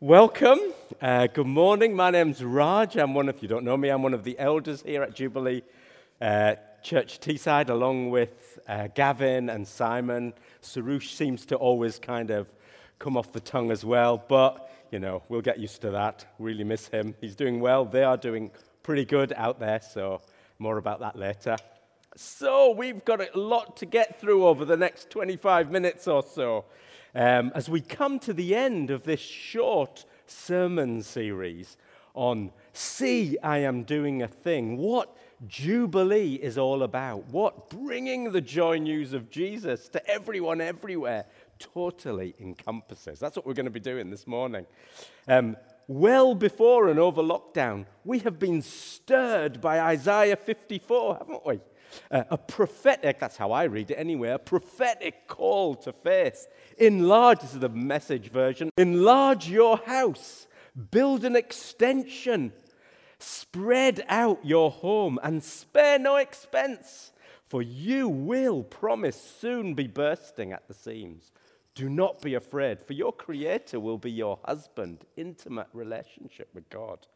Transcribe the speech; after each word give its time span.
Welcome. 0.00 0.58
Uh, 1.00 1.26
good 1.26 1.46
morning. 1.46 1.96
My 1.96 2.10
name's 2.10 2.44
Raj. 2.44 2.96
I'm 2.96 3.14
one 3.14 3.30
if 3.30 3.40
you 3.40 3.48
don't 3.48 3.64
know 3.64 3.78
me, 3.78 3.88
I'm 3.88 4.02
one 4.02 4.12
of 4.12 4.24
the 4.24 4.38
elders 4.38 4.82
here 4.82 5.02
at 5.02 5.14
Jubilee 5.14 5.62
uh, 6.20 6.56
Church 6.82 7.18
Teesside, 7.18 7.70
along 7.70 8.10
with 8.10 8.58
uh, 8.68 8.88
Gavin 8.94 9.48
and 9.48 9.66
Simon. 9.66 10.34
Sarush 10.60 11.14
seems 11.14 11.46
to 11.46 11.56
always 11.56 11.98
kind 11.98 12.30
of 12.30 12.46
come 12.98 13.16
off 13.16 13.32
the 13.32 13.40
tongue 13.40 13.70
as 13.70 13.86
well, 13.86 14.22
but, 14.28 14.70
you 14.90 14.98
know, 14.98 15.22
we'll 15.30 15.40
get 15.40 15.58
used 15.58 15.80
to 15.80 15.90
that. 15.92 16.26
Really 16.38 16.62
miss 16.62 16.88
him. 16.88 17.14
He's 17.22 17.34
doing 17.34 17.58
well. 17.58 17.86
They 17.86 18.04
are 18.04 18.18
doing 18.18 18.50
pretty 18.82 19.06
good 19.06 19.32
out 19.34 19.58
there, 19.58 19.80
so 19.80 20.20
more 20.58 20.76
about 20.76 21.00
that 21.00 21.16
later. 21.16 21.56
So, 22.16 22.72
we've 22.72 23.02
got 23.06 23.22
a 23.22 23.38
lot 23.38 23.78
to 23.78 23.86
get 23.86 24.20
through 24.20 24.46
over 24.46 24.66
the 24.66 24.76
next 24.76 25.08
25 25.08 25.70
minutes 25.70 26.06
or 26.06 26.22
so 26.22 26.66
um, 27.16 27.50
as 27.54 27.68
we 27.68 27.80
come 27.80 28.18
to 28.20 28.34
the 28.34 28.54
end 28.54 28.90
of 28.90 29.04
this 29.04 29.20
short 29.20 30.04
sermon 30.26 31.02
series 31.02 31.78
on 32.14 32.52
See, 32.74 33.38
I 33.42 33.58
Am 33.58 33.84
Doing 33.84 34.22
a 34.22 34.28
Thing, 34.28 34.76
what 34.76 35.16
Jubilee 35.46 36.34
is 36.34 36.58
all 36.58 36.82
about, 36.82 37.26
what 37.28 37.70
bringing 37.70 38.32
the 38.32 38.42
joy 38.42 38.76
news 38.76 39.14
of 39.14 39.30
Jesus 39.30 39.88
to 39.88 40.06
everyone 40.06 40.60
everywhere 40.60 41.24
totally 41.58 42.34
encompasses. 42.38 43.18
That's 43.18 43.34
what 43.34 43.46
we're 43.46 43.54
going 43.54 43.64
to 43.64 43.70
be 43.70 43.80
doing 43.80 44.10
this 44.10 44.26
morning. 44.26 44.66
Um, 45.26 45.56
well 45.88 46.34
before 46.34 46.88
and 46.88 46.98
over 46.98 47.22
lockdown, 47.22 47.86
we 48.04 48.18
have 48.20 48.38
been 48.38 48.60
stirred 48.60 49.62
by 49.62 49.80
Isaiah 49.80 50.36
54, 50.36 51.16
haven't 51.16 51.46
we? 51.46 51.60
Uh, 52.10 52.24
a 52.30 52.38
prophetic, 52.38 53.18
that's 53.18 53.36
how 53.36 53.52
I 53.52 53.64
read 53.64 53.90
it 53.90 53.94
anyway, 53.94 54.30
a 54.30 54.38
prophetic 54.38 55.26
call 55.26 55.74
to 55.76 55.92
faith. 55.92 56.46
Enlarge, 56.78 57.40
this 57.40 57.54
is 57.54 57.60
the 57.60 57.68
message 57.68 58.30
version, 58.30 58.70
enlarge 58.76 59.48
your 59.48 59.78
house, 59.78 60.46
build 60.90 61.24
an 61.24 61.36
extension, 61.36 62.52
spread 63.18 64.04
out 64.08 64.44
your 64.44 64.70
home, 64.70 65.18
and 65.22 65.42
spare 65.42 65.98
no 65.98 66.16
expense, 66.16 67.12
for 67.48 67.62
you 67.62 68.08
will, 68.08 68.62
promise, 68.62 69.20
soon 69.40 69.74
be 69.74 69.86
bursting 69.86 70.52
at 70.52 70.68
the 70.68 70.74
seams. 70.74 71.32
Do 71.74 71.88
not 71.88 72.22
be 72.22 72.34
afraid, 72.34 72.82
for 72.86 72.94
your 72.94 73.12
Creator 73.12 73.80
will 73.80 73.98
be 73.98 74.10
your 74.10 74.38
husband, 74.44 75.04
intimate 75.16 75.68
relationship 75.72 76.48
with 76.54 76.68
God. 76.70 77.06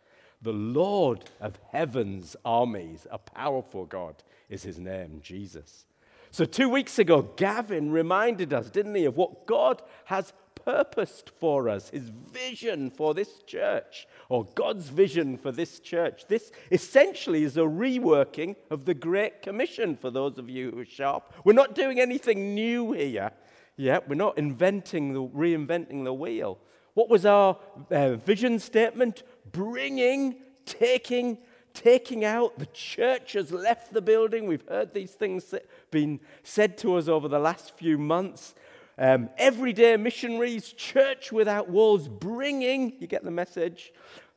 The 0.42 0.52
Lord 0.52 1.24
of 1.40 1.58
heaven's 1.70 2.34
armies, 2.44 3.06
a 3.10 3.18
powerful 3.18 3.84
God 3.84 4.22
is 4.48 4.62
his 4.62 4.78
name, 4.78 5.20
Jesus. 5.22 5.84
So, 6.30 6.44
two 6.44 6.68
weeks 6.68 6.98
ago, 6.98 7.22
Gavin 7.36 7.90
reminded 7.90 8.52
us, 8.52 8.70
didn't 8.70 8.94
he, 8.94 9.04
of 9.04 9.16
what 9.16 9.46
God 9.46 9.82
has 10.04 10.32
purposed 10.64 11.30
for 11.38 11.68
us, 11.68 11.90
his 11.90 12.08
vision 12.08 12.90
for 12.90 13.14
this 13.14 13.42
church, 13.46 14.06
or 14.28 14.44
God's 14.54 14.88
vision 14.88 15.36
for 15.36 15.52
this 15.52 15.80
church. 15.80 16.26
This 16.28 16.52
essentially 16.70 17.44
is 17.44 17.56
a 17.56 17.60
reworking 17.60 18.56
of 18.70 18.84
the 18.84 18.94
Great 18.94 19.42
Commission 19.42 19.96
for 19.96 20.10
those 20.10 20.38
of 20.38 20.48
you 20.48 20.70
who 20.70 20.80
are 20.80 20.84
sharp. 20.84 21.32
We're 21.44 21.52
not 21.52 21.74
doing 21.74 22.00
anything 22.00 22.54
new 22.54 22.92
here 22.92 23.32
yet, 23.76 24.08
we're 24.08 24.14
not 24.14 24.38
inventing 24.38 25.14
the, 25.14 25.22
reinventing 25.22 26.04
the 26.04 26.12
wheel. 26.14 26.58
What 26.94 27.08
was 27.08 27.24
our 27.24 27.56
uh, 27.90 28.16
vision 28.16 28.58
statement? 28.58 29.22
Bringing, 29.52 30.36
taking, 30.66 31.38
taking 31.74 32.24
out. 32.24 32.58
The 32.58 32.66
church 32.66 33.32
has 33.34 33.52
left 33.52 33.92
the 33.92 34.02
building. 34.02 34.46
We've 34.46 34.66
heard 34.68 34.94
these 34.94 35.12
things 35.12 35.54
being 35.90 36.20
said 36.42 36.78
to 36.78 36.96
us 36.96 37.08
over 37.08 37.28
the 37.28 37.38
last 37.38 37.76
few 37.76 37.98
months. 37.98 38.54
Um, 38.98 39.30
everyday 39.38 39.96
missionaries, 39.96 40.72
church 40.72 41.32
without 41.32 41.70
walls, 41.70 42.06
bringing, 42.06 42.92
you 43.00 43.06
get 43.06 43.24
the 43.24 43.30
message, 43.30 43.92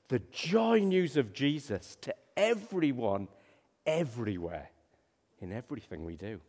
the 0.08 0.19
joy 0.31 0.80
news 0.80 1.17
of 1.17 1.34
Jesus 1.34 1.97
to 2.02 2.16
everyone, 2.38 3.28
everywhere, 3.86 4.69
in 5.41 5.52
everything 5.52 6.06
we 6.06 6.16
do. 6.16 6.40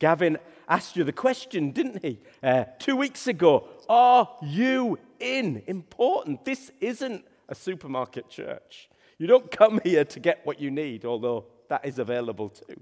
Gavin 0.00 0.38
asked 0.68 0.96
you 0.96 1.04
the 1.04 1.12
question, 1.12 1.70
didn't 1.70 2.02
he? 2.02 2.18
Uh, 2.42 2.64
two 2.78 2.96
weeks 2.96 3.26
ago. 3.26 3.68
Are 3.88 4.28
you 4.42 4.98
in? 5.20 5.62
Important. 5.66 6.44
This 6.44 6.72
isn't 6.80 7.24
a 7.48 7.54
supermarket 7.54 8.28
church. 8.28 8.88
You 9.18 9.26
don't 9.26 9.50
come 9.50 9.80
here 9.84 10.04
to 10.04 10.20
get 10.20 10.40
what 10.44 10.60
you 10.60 10.70
need, 10.70 11.04
although 11.04 11.46
that 11.68 11.84
is 11.84 11.98
available 11.98 12.48
too. 12.48 12.80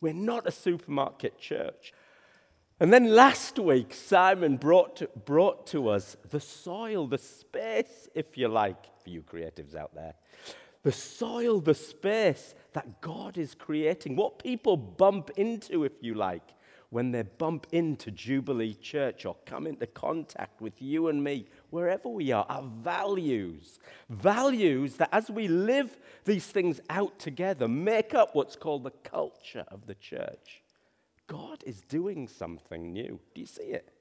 We're 0.00 0.12
not 0.12 0.46
a 0.46 0.52
supermarket 0.52 1.38
church. 1.38 1.92
And 2.80 2.92
then 2.92 3.14
last 3.14 3.58
week, 3.58 3.92
Simon 3.92 4.56
brought 4.56 4.96
to, 4.96 5.10
brought 5.24 5.66
to 5.68 5.88
us 5.88 6.16
the 6.30 6.40
soil, 6.40 7.08
the 7.08 7.18
space, 7.18 8.08
if 8.14 8.38
you 8.38 8.46
like, 8.46 8.86
for 9.02 9.10
you 9.10 9.22
creatives 9.22 9.74
out 9.74 9.94
there. 9.94 10.14
The 10.84 10.92
soil, 10.92 11.60
the 11.60 11.74
space 11.74 12.54
that 12.74 13.00
God 13.00 13.36
is 13.36 13.56
creating, 13.56 14.14
what 14.14 14.38
people 14.38 14.76
bump 14.76 15.30
into, 15.36 15.82
if 15.82 15.94
you 16.00 16.14
like, 16.14 16.54
when 16.90 17.10
they 17.10 17.22
bump 17.22 17.66
into 17.72 18.12
Jubilee 18.12 18.74
Church 18.74 19.26
or 19.26 19.36
come 19.44 19.66
into 19.66 19.86
contact 19.86 20.60
with 20.60 20.80
you 20.80 21.08
and 21.08 21.22
me, 21.22 21.46
wherever 21.70 22.08
we 22.08 22.32
are, 22.32 22.46
our 22.48 22.62
values. 22.62 23.78
Values 24.08 24.96
that 24.96 25.08
as 25.12 25.30
we 25.30 25.48
live 25.48 25.98
these 26.24 26.46
things 26.46 26.80
out 26.90 27.18
together 27.18 27.68
make 27.68 28.14
up 28.14 28.34
what's 28.34 28.56
called 28.56 28.84
the 28.84 28.90
culture 28.90 29.64
of 29.68 29.86
the 29.86 29.94
church. 29.94 30.62
God 31.26 31.62
is 31.66 31.82
doing 31.82 32.26
something 32.26 32.92
new. 32.92 33.20
Do 33.34 33.40
you 33.40 33.46
see 33.46 33.64
it? 33.64 33.92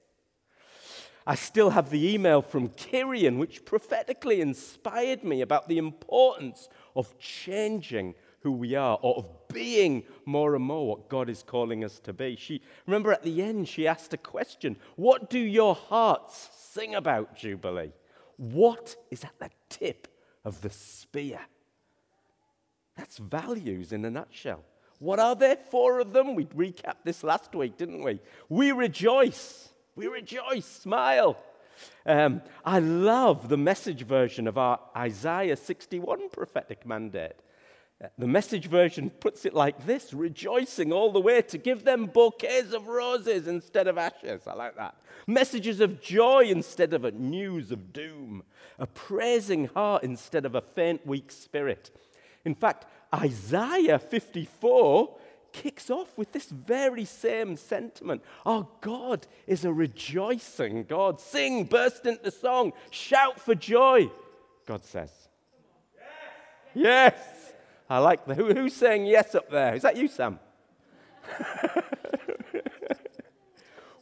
I 1.26 1.36
still 1.36 1.72
have 1.72 1.90
the 1.90 2.14
email 2.14 2.42
from 2.42 2.70
Kirian, 2.70 3.38
which 3.38 3.66
prophetically 3.66 4.40
inspired 4.40 5.26
me 5.26 5.42
about 5.42 5.68
the 5.68 5.78
importance 5.78 6.70
of 6.96 7.20
changing 7.20 8.16
who 8.48 8.54
we 8.54 8.76
are 8.76 8.98
or 9.02 9.18
of 9.18 9.48
being 9.54 10.04
more 10.26 10.56
and 10.56 10.64
more 10.64 10.88
what 10.88 11.10
God 11.10 11.30
is 11.30 11.44
calling 11.44 11.84
us 11.84 12.00
to 12.00 12.14
be. 12.14 12.38
She 12.38 12.62
remember 12.86 13.12
at 13.12 13.24
the 13.24 13.42
end 13.42 13.68
she 13.68 13.86
asked 13.86 14.14
a 14.14 14.18
question, 14.18 14.78
what 14.96 15.30
do 15.30 15.38
your 15.38 15.76
hearts 15.76 16.48
sing 16.58 16.96
about 16.96 17.36
Jubilee? 17.36 17.92
What 18.38 18.96
is 19.12 19.26
at 19.26 19.38
the 19.38 19.50
tip 19.68 20.08
of 20.46 20.62
the 20.62 20.70
spear? 20.70 21.42
That's 22.96 23.18
values 23.18 23.92
in 23.92 24.06
a 24.06 24.10
nutshell. 24.10 24.64
What 25.00 25.20
are 25.20 25.36
there? 25.36 25.58
Four 25.58 26.00
of 26.00 26.14
them. 26.14 26.34
We 26.34 26.46
recapped 26.46 27.04
this 27.04 27.22
last 27.26 27.54
week, 27.54 27.76
didn't 27.78 28.02
we? 28.02 28.22
We 28.48 28.72
rejoice. 28.72 29.70
We 29.98 30.08
rejoice. 30.08 30.66
Smile. 30.66 31.38
Um, 32.06 32.42
I 32.64 32.80
love 32.80 33.50
the 33.50 33.58
message 33.58 34.04
version 34.04 34.48
of 34.48 34.58
our 34.58 34.80
Isaiah 34.96 35.58
61 35.58 36.30
prophetic 36.30 36.86
mandate. 36.86 37.36
The 38.20 38.28
message 38.28 38.68
version 38.68 39.10
puts 39.10 39.44
it 39.44 39.56
like 39.56 39.88
this 39.88 40.14
rejoicing 40.14 40.94
all 40.94 41.12
the 41.12 41.20
way 41.20 41.42
to 41.42 41.58
give 41.58 41.84
them 41.84 42.06
bouquets 42.06 42.72
of 42.72 42.88
roses 42.88 43.48
instead 43.48 43.88
of 43.88 43.98
ashes. 43.98 44.46
I 44.46 44.54
like 44.54 44.76
that. 44.76 44.96
Messages 45.26 45.80
of 45.80 46.00
joy 46.00 46.44
instead 46.44 46.94
of 46.94 47.12
news 47.16 47.72
of 47.72 47.94
doom. 47.94 48.44
A 48.78 48.86
praising 48.86 49.66
heart 49.70 50.04
instead 50.04 50.46
of 50.46 50.54
a 50.54 50.62
faint, 50.62 51.08
weak 51.08 51.32
spirit. 51.32 51.90
In 52.46 52.54
fact, 52.54 52.86
Isaiah 53.14 53.98
54 53.98 55.18
kicks 55.52 55.90
off 55.90 56.16
with 56.18 56.32
this 56.34 56.50
very 56.50 57.06
same 57.06 57.58
sentiment. 57.58 58.22
Our 58.46 58.68
God 58.82 59.26
is 59.48 59.66
a 59.66 59.74
rejoicing 59.74 60.84
God. 60.84 61.20
Sing, 61.20 61.64
burst 61.64 62.06
into 62.06 62.30
song, 62.30 62.74
shout 62.92 63.40
for 63.40 63.56
joy, 63.56 64.12
God 64.68 64.84
says. 64.84 65.12
Yes. 66.76 67.16
yes. 67.16 67.37
I 67.90 68.00
like 68.00 68.26
the. 68.26 68.36
Who, 68.36 68.54
who's 68.54 68.74
saying 68.74 69.06
yes 69.06 69.34
up 69.34 69.50
there? 69.50 69.76
Is 69.76 69.84
that 69.84 69.96
you, 69.96 70.08
Sam? 70.08 70.40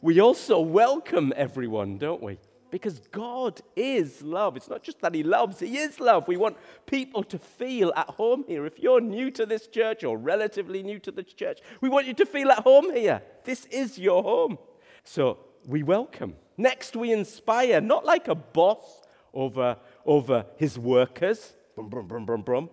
we 0.02 0.20
also 0.20 0.60
welcome 0.60 1.32
everyone, 1.36 1.98
don't 1.98 2.22
we? 2.22 2.38
Because 2.70 2.98
God 3.12 3.60
is 3.76 4.22
love. 4.22 4.56
It's 4.56 4.68
not 4.68 4.82
just 4.82 5.00
that 5.00 5.14
He 5.14 5.22
loves, 5.22 5.60
He 5.60 5.78
is 5.78 6.00
love. 6.00 6.26
We 6.26 6.36
want 6.36 6.56
people 6.86 7.22
to 7.24 7.38
feel 7.38 7.92
at 7.96 8.08
home 8.10 8.44
here. 8.48 8.66
If 8.66 8.80
you're 8.80 9.00
new 9.00 9.30
to 9.30 9.46
this 9.46 9.68
church 9.68 10.02
or 10.02 10.18
relatively 10.18 10.82
new 10.82 10.98
to 11.00 11.12
this 11.12 11.32
church, 11.32 11.60
we 11.80 11.88
want 11.88 12.06
you 12.06 12.14
to 12.14 12.26
feel 12.26 12.50
at 12.50 12.60
home 12.60 12.92
here. 12.92 13.22
This 13.44 13.66
is 13.66 13.98
your 13.98 14.22
home. 14.22 14.58
So 15.04 15.38
we 15.64 15.84
welcome. 15.84 16.34
Next, 16.56 16.96
we 16.96 17.12
inspire, 17.12 17.80
not 17.80 18.04
like 18.04 18.26
a 18.26 18.34
boss 18.34 19.02
over, 19.32 19.76
over 20.04 20.46
his 20.56 20.76
workers, 20.76 21.54
brum, 21.76 21.88
brum, 21.88 22.06
brum, 22.06 22.24
brum, 22.24 22.42
brum, 22.42 22.70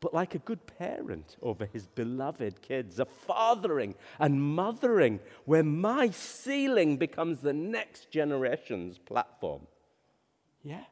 but 0.00 0.14
like 0.14 0.34
a 0.34 0.38
good 0.38 0.64
parent 0.78 1.36
over 1.42 1.66
his 1.66 1.86
beloved 1.86 2.62
kids, 2.62 2.98
a 2.98 3.04
fathering 3.04 3.94
and 4.18 4.40
mothering 4.40 5.18
where 5.44 5.64
my 5.64 6.10
ceiling 6.10 6.96
becomes 6.96 7.40
the 7.40 7.52
next 7.52 8.10
generation's 8.10 8.98
platform. 8.98 9.66
Yeah, 10.62 10.84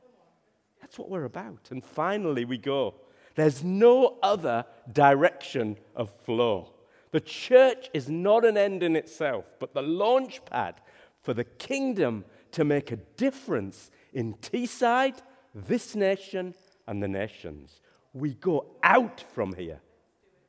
that's 0.81 0.99
what 0.99 1.11
we're 1.11 1.25
about. 1.25 1.69
And 1.71 1.85
finally, 1.85 2.45
we 2.45 2.59
go. 2.59 2.95
There's 3.35 3.63
no 3.63 4.17
other 4.23 4.65
direction 4.93 5.77
of 5.95 6.11
flow. 6.25 6.73
The 7.13 7.21
church 7.21 7.89
is 7.95 8.09
not 8.09 8.45
an 8.45 8.57
end 8.57 8.83
in 8.83 8.97
itself, 8.97 9.45
but 9.61 9.75
the 9.75 9.83
launch 9.83 10.45
pad 10.45 10.81
for 11.23 11.35
the 11.35 11.45
kingdom 11.45 12.25
to 12.53 12.65
make 12.65 12.91
a 12.91 12.97
difference 12.97 13.91
in 14.13 14.35
Teesside, 14.35 15.19
this 15.55 15.95
nation, 15.95 16.55
and 16.87 17.03
the 17.03 17.09
nations. 17.09 17.81
We 18.17 18.33
go 18.33 18.65
out 18.83 19.23
from 19.35 19.53
here. 19.53 19.79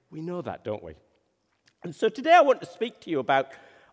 We 0.09 0.21
know 0.21 0.41
that, 0.41 0.63
don't 0.63 0.81
we? 0.81 0.93
And 1.83 1.93
so 1.93 2.07
today 2.07 2.31
I 2.33 2.39
want 2.39 2.61
to 2.61 2.65
speak 2.65 3.01
to 3.01 3.09
you 3.09 3.19
about 3.19 3.47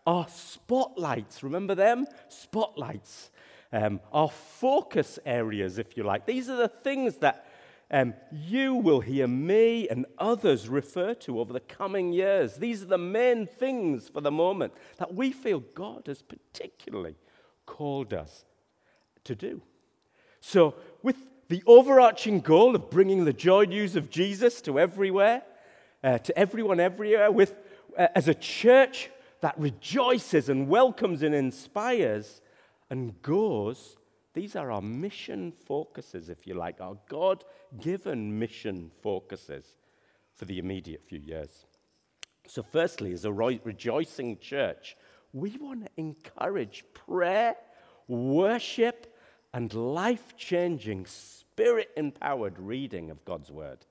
our 0.07 0.27
spotlights. 0.29 1.43
Remember 1.43 1.75
them? 1.75 2.07
Spotlights. 2.29 3.31
Um, 3.73 3.99
our 4.13 4.29
focus 4.29 5.19
areas, 5.25 5.77
if 5.77 5.97
you 5.97 6.03
like. 6.03 6.25
These 6.25 6.47
are 6.49 6.55
the 6.55 6.69
things 6.69 7.17
that 7.17 7.47
um, 7.91 8.13
you 8.31 8.75
will 8.75 9.01
hear 9.01 9.27
me 9.27 9.89
and 9.89 10.05
others 10.17 10.69
refer 10.69 11.13
to 11.15 11.41
over 11.41 11.51
the 11.51 11.59
coming 11.59 12.13
years. 12.13 12.55
These 12.55 12.81
are 12.81 12.87
the 12.87 12.97
main 12.97 13.45
things 13.45 14.07
for 14.07 14.21
the 14.21 14.31
moment 14.31 14.71
that 14.99 15.13
we 15.13 15.33
feel 15.33 15.59
God 15.59 16.03
has 16.07 16.21
particularly 16.21 17.17
called 17.65 18.13
us 18.13 18.45
to 19.25 19.35
do. 19.35 19.61
So, 20.39 20.75
with 21.03 21.17
the 21.47 21.63
overarching 21.65 22.41
goal 22.41 22.75
of 22.75 22.89
bringing 22.89 23.25
the 23.25 23.33
joy 23.33 23.65
news 23.65 23.95
of 23.95 24.09
Jesus 24.09 24.61
to 24.61 24.79
everywhere, 24.79 25.43
uh, 26.03 26.17
to 26.19 26.37
everyone 26.37 26.79
everywhere, 26.79 27.31
with, 27.31 27.55
uh, 27.97 28.07
as 28.15 28.27
a 28.27 28.33
church 28.33 29.09
that 29.41 29.57
rejoices 29.59 30.49
and 30.49 30.67
welcomes 30.67 31.21
and 31.21 31.35
inspires 31.35 32.41
and 32.89 33.21
goes 33.21 33.97
these 34.35 34.57
are 34.57 34.69
our 34.69 34.81
mission 34.81 35.53
focuses, 35.65 36.27
if 36.27 36.45
you 36.45 36.55
like, 36.55 36.81
our 36.81 36.97
God 37.07 37.45
given 37.79 38.37
mission 38.37 38.91
focuses 39.01 39.77
for 40.35 40.43
the 40.43 40.59
immediate 40.59 41.01
few 41.07 41.19
years. 41.19 41.65
So, 42.45 42.61
firstly, 42.61 43.13
as 43.13 43.23
a 43.23 43.31
rejoicing 43.31 44.39
church, 44.39 44.97
we 45.31 45.55
want 45.57 45.85
to 45.85 45.91
encourage 45.95 46.83
prayer, 46.93 47.55
worship, 48.09 49.14
and 49.55 49.73
life 49.73 50.35
changing, 50.35 51.05
spirit 51.05 51.89
empowered 51.95 52.59
reading 52.59 53.09
of 53.09 53.23
God's 53.23 53.49
word 53.49 53.85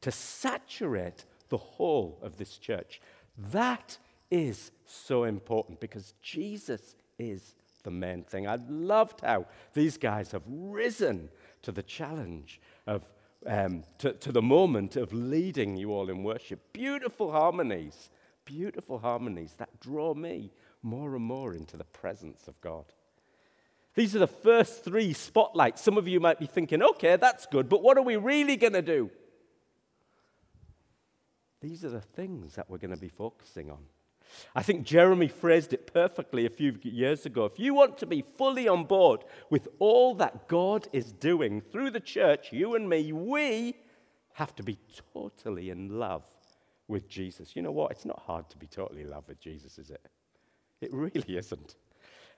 to 0.00 0.10
saturate 0.10 1.26
the 1.50 1.58
whole 1.58 2.18
of 2.22 2.38
this 2.38 2.56
church. 2.56 2.98
That 3.36 3.98
is 4.30 4.70
so 4.86 5.24
important 5.24 5.80
because 5.80 6.14
Jesus 6.22 6.96
is 7.18 7.54
the 7.82 7.90
main 7.90 8.24
thing. 8.24 8.48
I 8.48 8.58
loved 8.70 9.20
how 9.20 9.44
these 9.74 9.98
guys 9.98 10.32
have 10.32 10.44
risen 10.46 11.28
to 11.60 11.72
the 11.72 11.82
challenge 11.82 12.58
of, 12.86 13.02
um, 13.46 13.84
to, 13.98 14.14
to 14.14 14.32
the 14.32 14.40
moment 14.40 14.96
of 14.96 15.12
leading 15.12 15.76
you 15.76 15.92
all 15.92 16.08
in 16.08 16.22
worship. 16.22 16.72
Beautiful 16.72 17.32
harmonies, 17.32 18.08
beautiful 18.46 18.98
harmonies 18.98 19.56
that 19.58 19.78
draw 19.78 20.14
me 20.14 20.50
more 20.82 21.14
and 21.14 21.24
more 21.24 21.52
into 21.52 21.76
the 21.76 21.84
presence 21.84 22.48
of 22.48 22.58
God. 22.62 22.86
These 23.94 24.16
are 24.16 24.20
the 24.20 24.26
first 24.26 24.84
three 24.84 25.12
spotlights. 25.12 25.82
Some 25.82 25.98
of 25.98 26.08
you 26.08 26.18
might 26.18 26.38
be 26.38 26.46
thinking, 26.46 26.82
okay, 26.82 27.16
that's 27.16 27.46
good, 27.46 27.68
but 27.68 27.82
what 27.82 27.98
are 27.98 28.02
we 28.02 28.16
really 28.16 28.56
going 28.56 28.72
to 28.72 28.82
do? 28.82 29.10
These 31.60 31.84
are 31.84 31.90
the 31.90 32.00
things 32.00 32.54
that 32.54 32.68
we're 32.68 32.78
going 32.78 32.94
to 32.94 33.00
be 33.00 33.08
focusing 33.08 33.70
on. 33.70 33.78
I 34.54 34.62
think 34.62 34.84
Jeremy 34.84 35.28
phrased 35.28 35.72
it 35.72 35.92
perfectly 35.92 36.46
a 36.46 36.50
few 36.50 36.78
years 36.82 37.26
ago. 37.26 37.44
If 37.44 37.58
you 37.58 37.74
want 37.74 37.98
to 37.98 38.06
be 38.06 38.24
fully 38.36 38.66
on 38.66 38.84
board 38.84 39.24
with 39.50 39.68
all 39.78 40.14
that 40.16 40.48
God 40.48 40.88
is 40.92 41.12
doing 41.12 41.60
through 41.60 41.90
the 41.90 42.00
church, 42.00 42.52
you 42.52 42.74
and 42.74 42.88
me, 42.88 43.12
we 43.12 43.76
have 44.34 44.54
to 44.56 44.62
be 44.62 44.78
totally 45.12 45.70
in 45.70 45.98
love 45.98 46.24
with 46.88 47.08
Jesus. 47.08 47.54
You 47.54 47.62
know 47.62 47.72
what? 47.72 47.92
It's 47.92 48.06
not 48.06 48.22
hard 48.26 48.48
to 48.50 48.56
be 48.56 48.66
totally 48.66 49.02
in 49.02 49.10
love 49.10 49.24
with 49.28 49.38
Jesus, 49.38 49.78
is 49.78 49.90
it? 49.90 50.04
It 50.80 50.92
really 50.92 51.36
isn't. 51.36 51.76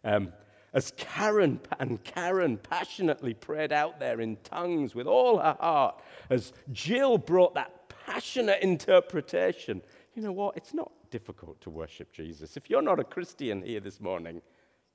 Um, 0.03 0.33
as 0.75 0.93
Karen 0.97 1.61
and 1.79 2.03
Karen 2.03 2.59
passionately 2.59 3.33
prayed 3.33 3.73
out 3.73 4.01
there 4.01 4.21
in 4.21 4.37
tongues 4.43 4.95
with 4.95 5.07
all 5.07 5.39
her 5.39 5.57
heart, 5.61 6.01
as 6.29 6.53
Jill 6.73 7.17
brought 7.17 7.55
that 7.55 7.89
passionate 8.07 8.61
interpretation, 8.61 9.81
you 10.15 10.23
know 10.23 10.33
what? 10.33 10.57
It's 10.57 10.75
not 10.75 10.91
difficult 11.11 11.61
to 11.63 11.71
worship 11.71 12.13
Jesus. 12.13 12.57
If 12.57 12.69
you're 12.69 12.83
not 12.83 12.99
a 12.99 13.05
Christian 13.05 13.63
here 13.63 13.81
this 13.81 14.01
morning, 14.01 14.43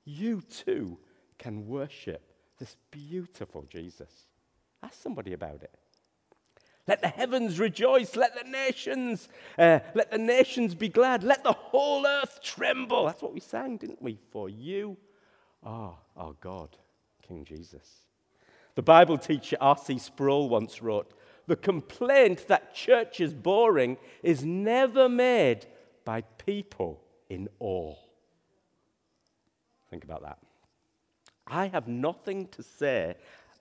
you 0.04 0.42
too 0.42 0.98
can 1.38 1.66
worship 1.66 2.22
this 2.58 2.76
beautiful 2.90 3.64
Jesus. 3.68 4.26
Ask 4.82 5.02
somebody 5.02 5.32
about 5.32 5.62
it. 5.62 5.74
Let 6.86 7.00
the 7.00 7.08
heavens 7.08 7.58
rejoice. 7.58 8.16
Let 8.16 8.34
the 8.34 8.50
nations, 8.50 9.28
uh, 9.58 9.80
let 9.94 10.10
the 10.10 10.18
nations 10.18 10.74
be 10.74 10.88
glad. 10.88 11.22
Let 11.22 11.44
the 11.44 11.52
whole 11.52 12.06
earth 12.06 12.40
tremble. 12.42 13.06
That's 13.06 13.22
what 13.22 13.32
we 13.32 13.40
sang, 13.40 13.76
didn't 13.76 14.02
we? 14.02 14.18
For 14.30 14.48
you 14.48 14.96
are 15.62 15.98
our 16.16 16.34
God, 16.40 16.76
King 17.22 17.44
Jesus. 17.44 18.06
The 18.74 18.82
Bible 18.82 19.18
teacher 19.18 19.56
R.C. 19.60 19.98
Sproul 19.98 20.48
once 20.48 20.80
wrote, 20.80 21.12
"The 21.46 21.56
complaint 21.56 22.46
that 22.48 22.74
church 22.74 23.20
is 23.20 23.34
boring 23.34 23.98
is 24.22 24.44
never 24.44 25.08
made 25.08 25.66
by 26.04 26.22
people 26.22 27.02
in 27.28 27.48
awe. 27.58 27.94
Think 29.88 30.04
about 30.04 30.22
that. 30.22 30.38
I 31.46 31.68
have 31.68 31.88
nothing 31.88 32.48
to 32.48 32.62
say 32.62 33.16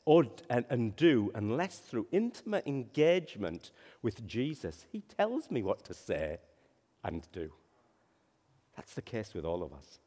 or, 0.05 0.25
and, 0.49 0.65
and 0.69 0.95
do 0.95 1.31
unless 1.35 1.79
through 1.79 2.07
intimate 2.11 2.65
engagement 2.65 3.71
with 4.01 4.25
Jesus, 4.27 4.85
he 4.91 5.01
tells 5.01 5.51
me 5.51 5.61
what 5.61 5.83
to 5.85 5.93
say 5.93 6.37
and 7.03 7.27
do. 7.31 7.51
That's 8.75 8.93
the 8.93 9.01
case 9.01 9.33
with 9.33 9.45
all 9.45 9.63
of 9.63 9.73
us. 9.73 9.99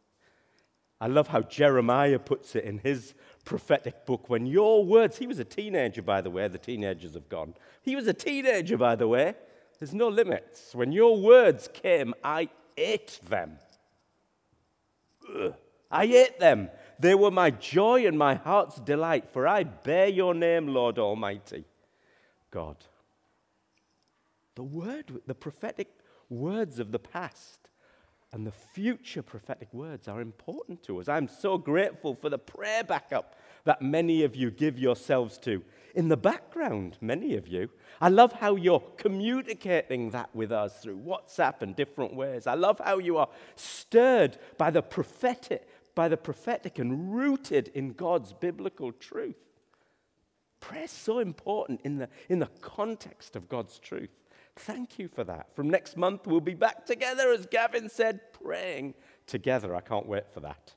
I 1.02 1.08
love 1.08 1.26
how 1.26 1.40
Jeremiah 1.40 2.20
puts 2.20 2.54
it 2.54 2.62
in 2.62 2.78
his 2.78 3.14
prophetic 3.44 4.06
book. 4.06 4.30
When 4.30 4.46
your 4.46 4.84
words, 4.84 5.18
he 5.18 5.26
was 5.26 5.40
a 5.40 5.44
teenager, 5.44 6.00
by 6.00 6.20
the 6.20 6.30
way, 6.30 6.46
the 6.46 6.58
teenagers 6.58 7.14
have 7.14 7.28
gone. 7.28 7.54
He 7.82 7.96
was 7.96 8.06
a 8.06 8.12
teenager, 8.12 8.76
by 8.78 8.94
the 8.94 9.08
way. 9.08 9.34
There's 9.80 9.92
no 9.92 10.06
limits. 10.06 10.76
When 10.76 10.92
your 10.92 11.20
words 11.20 11.68
came, 11.72 12.14
I 12.22 12.50
ate 12.76 13.18
them. 13.28 13.58
Ugh. 15.36 15.54
I 15.90 16.04
ate 16.04 16.38
them. 16.38 16.70
They 17.00 17.16
were 17.16 17.32
my 17.32 17.50
joy 17.50 18.06
and 18.06 18.16
my 18.16 18.36
heart's 18.36 18.76
delight, 18.76 19.28
for 19.32 19.48
I 19.48 19.64
bear 19.64 20.06
your 20.06 20.34
name, 20.34 20.68
Lord 20.68 21.00
Almighty. 21.00 21.64
God. 22.52 22.76
The 24.54 24.62
word, 24.62 25.20
the 25.26 25.34
prophetic 25.34 25.88
words 26.28 26.78
of 26.78 26.92
the 26.92 27.00
past 27.00 27.58
and 28.32 28.46
the 28.46 28.52
future 28.52 29.22
prophetic 29.22 29.72
words 29.74 30.08
are 30.08 30.20
important 30.20 30.82
to 30.84 31.00
us. 31.00 31.08
I'm 31.08 31.28
so 31.28 31.58
grateful 31.58 32.14
for 32.14 32.30
the 32.30 32.38
prayer 32.38 32.82
backup 32.82 33.36
that 33.64 33.82
many 33.82 34.22
of 34.24 34.34
you 34.34 34.50
give 34.50 34.78
yourselves 34.78 35.36
to 35.38 35.62
in 35.94 36.08
the 36.08 36.16
background, 36.16 36.96
many 37.00 37.36
of 37.36 37.46
you. 37.46 37.68
I 38.00 38.08
love 38.08 38.32
how 38.32 38.56
you're 38.56 38.82
communicating 38.96 40.10
that 40.10 40.34
with 40.34 40.50
us 40.50 40.80
through 40.80 40.98
WhatsApp 40.98 41.60
and 41.60 41.76
different 41.76 42.14
ways. 42.14 42.46
I 42.46 42.54
love 42.54 42.80
how 42.82 42.98
you 42.98 43.18
are 43.18 43.28
stirred 43.54 44.38
by 44.56 44.70
the 44.70 44.82
prophetic, 44.82 45.68
by 45.94 46.08
the 46.08 46.16
prophetic 46.16 46.78
and 46.78 47.14
rooted 47.14 47.68
in 47.74 47.92
God's 47.92 48.32
biblical 48.32 48.92
truth. 48.92 49.36
Prayer 50.60 50.84
is 50.84 50.90
so 50.90 51.18
important 51.18 51.80
in 51.84 51.98
the, 51.98 52.08
in 52.30 52.38
the 52.38 52.50
context 52.62 53.36
of 53.36 53.48
God's 53.48 53.78
truth. 53.78 54.10
Thank 54.56 54.98
you 54.98 55.08
for 55.08 55.24
that. 55.24 55.54
From 55.56 55.70
next 55.70 55.96
month, 55.96 56.26
we'll 56.26 56.40
be 56.40 56.54
back 56.54 56.84
together, 56.84 57.32
as 57.32 57.46
Gavin 57.46 57.88
said, 57.88 58.20
praying 58.32 58.94
together. 59.26 59.74
I 59.74 59.80
can't 59.80 60.06
wait 60.06 60.30
for 60.30 60.40
that. 60.40 60.74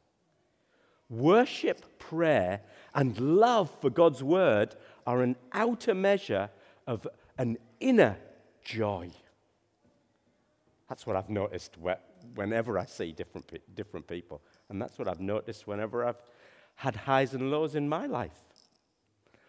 Worship, 1.10 2.00
prayer, 2.00 2.62
and 2.96 3.20
love 3.20 3.70
for 3.82 3.90
God's 3.90 4.24
word 4.24 4.76
are 5.06 5.22
an 5.22 5.36
outer 5.54 5.94
measure 5.94 6.50
of 6.88 7.06
an 7.38 7.58
inner 7.80 8.18
joy. 8.64 9.12
That's 10.90 11.06
what 11.06 11.16
I've 11.16 11.30
noticed 11.30 11.78
whenever 12.34 12.80
I 12.80 12.86
see 12.86 13.12
different, 13.12 13.52
different 13.76 14.08
people. 14.08 14.42
And 14.70 14.82
that's 14.82 14.98
what 14.98 15.08
I've 15.08 15.20
noticed 15.20 15.68
whenever 15.68 16.06
I've 16.06 16.22
had 16.76 16.96
highs 16.96 17.34
and 17.34 17.52
lows 17.52 17.76
in 17.76 17.88
my 17.90 18.06
life. 18.06 18.45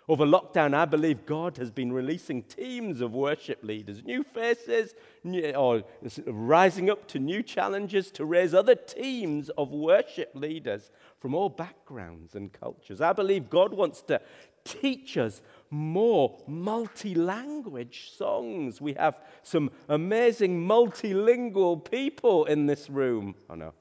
Over 0.09 0.25
lockdown, 0.25 0.73
I 0.73 0.85
believe 0.85 1.27
God 1.27 1.57
has 1.57 1.73
been 1.73 1.93
releasing 1.93 2.45
teams 2.45 3.01
of 3.01 3.13
worship 3.13 3.65
leaders, 3.65 4.05
new 4.05 4.23
faces, 4.23 4.95
new, 5.25 5.51
or 5.51 5.83
rising 6.27 6.89
up 6.89 7.09
to 7.09 7.19
new 7.19 7.43
challenges 7.43 8.13
to 8.13 8.25
raise 8.25 8.55
other 8.55 8.77
teams 8.77 9.49
of 9.51 9.73
worship 9.73 10.31
leaders 10.35 10.93
from 11.19 11.35
all 11.35 11.49
backgrounds 11.49 12.37
and 12.37 12.53
cultures. 12.53 13.01
I 13.01 13.13
believe 13.15 13.51
God 13.51 13.75
wants 13.75 14.01
to 14.03 14.21
teach 14.63 15.17
us 15.17 15.43
more 15.71 16.39
multi 16.47 17.17
language 17.17 18.13
songs. 18.17 18.81
We 18.81 18.93
have 18.95 19.19
some 19.43 19.73
amazing 19.89 20.65
multilingual 20.69 21.91
people 21.91 22.45
in 22.45 22.67
this 22.67 22.89
room. 22.89 23.35
Oh, 23.51 23.57
no. 23.57 23.75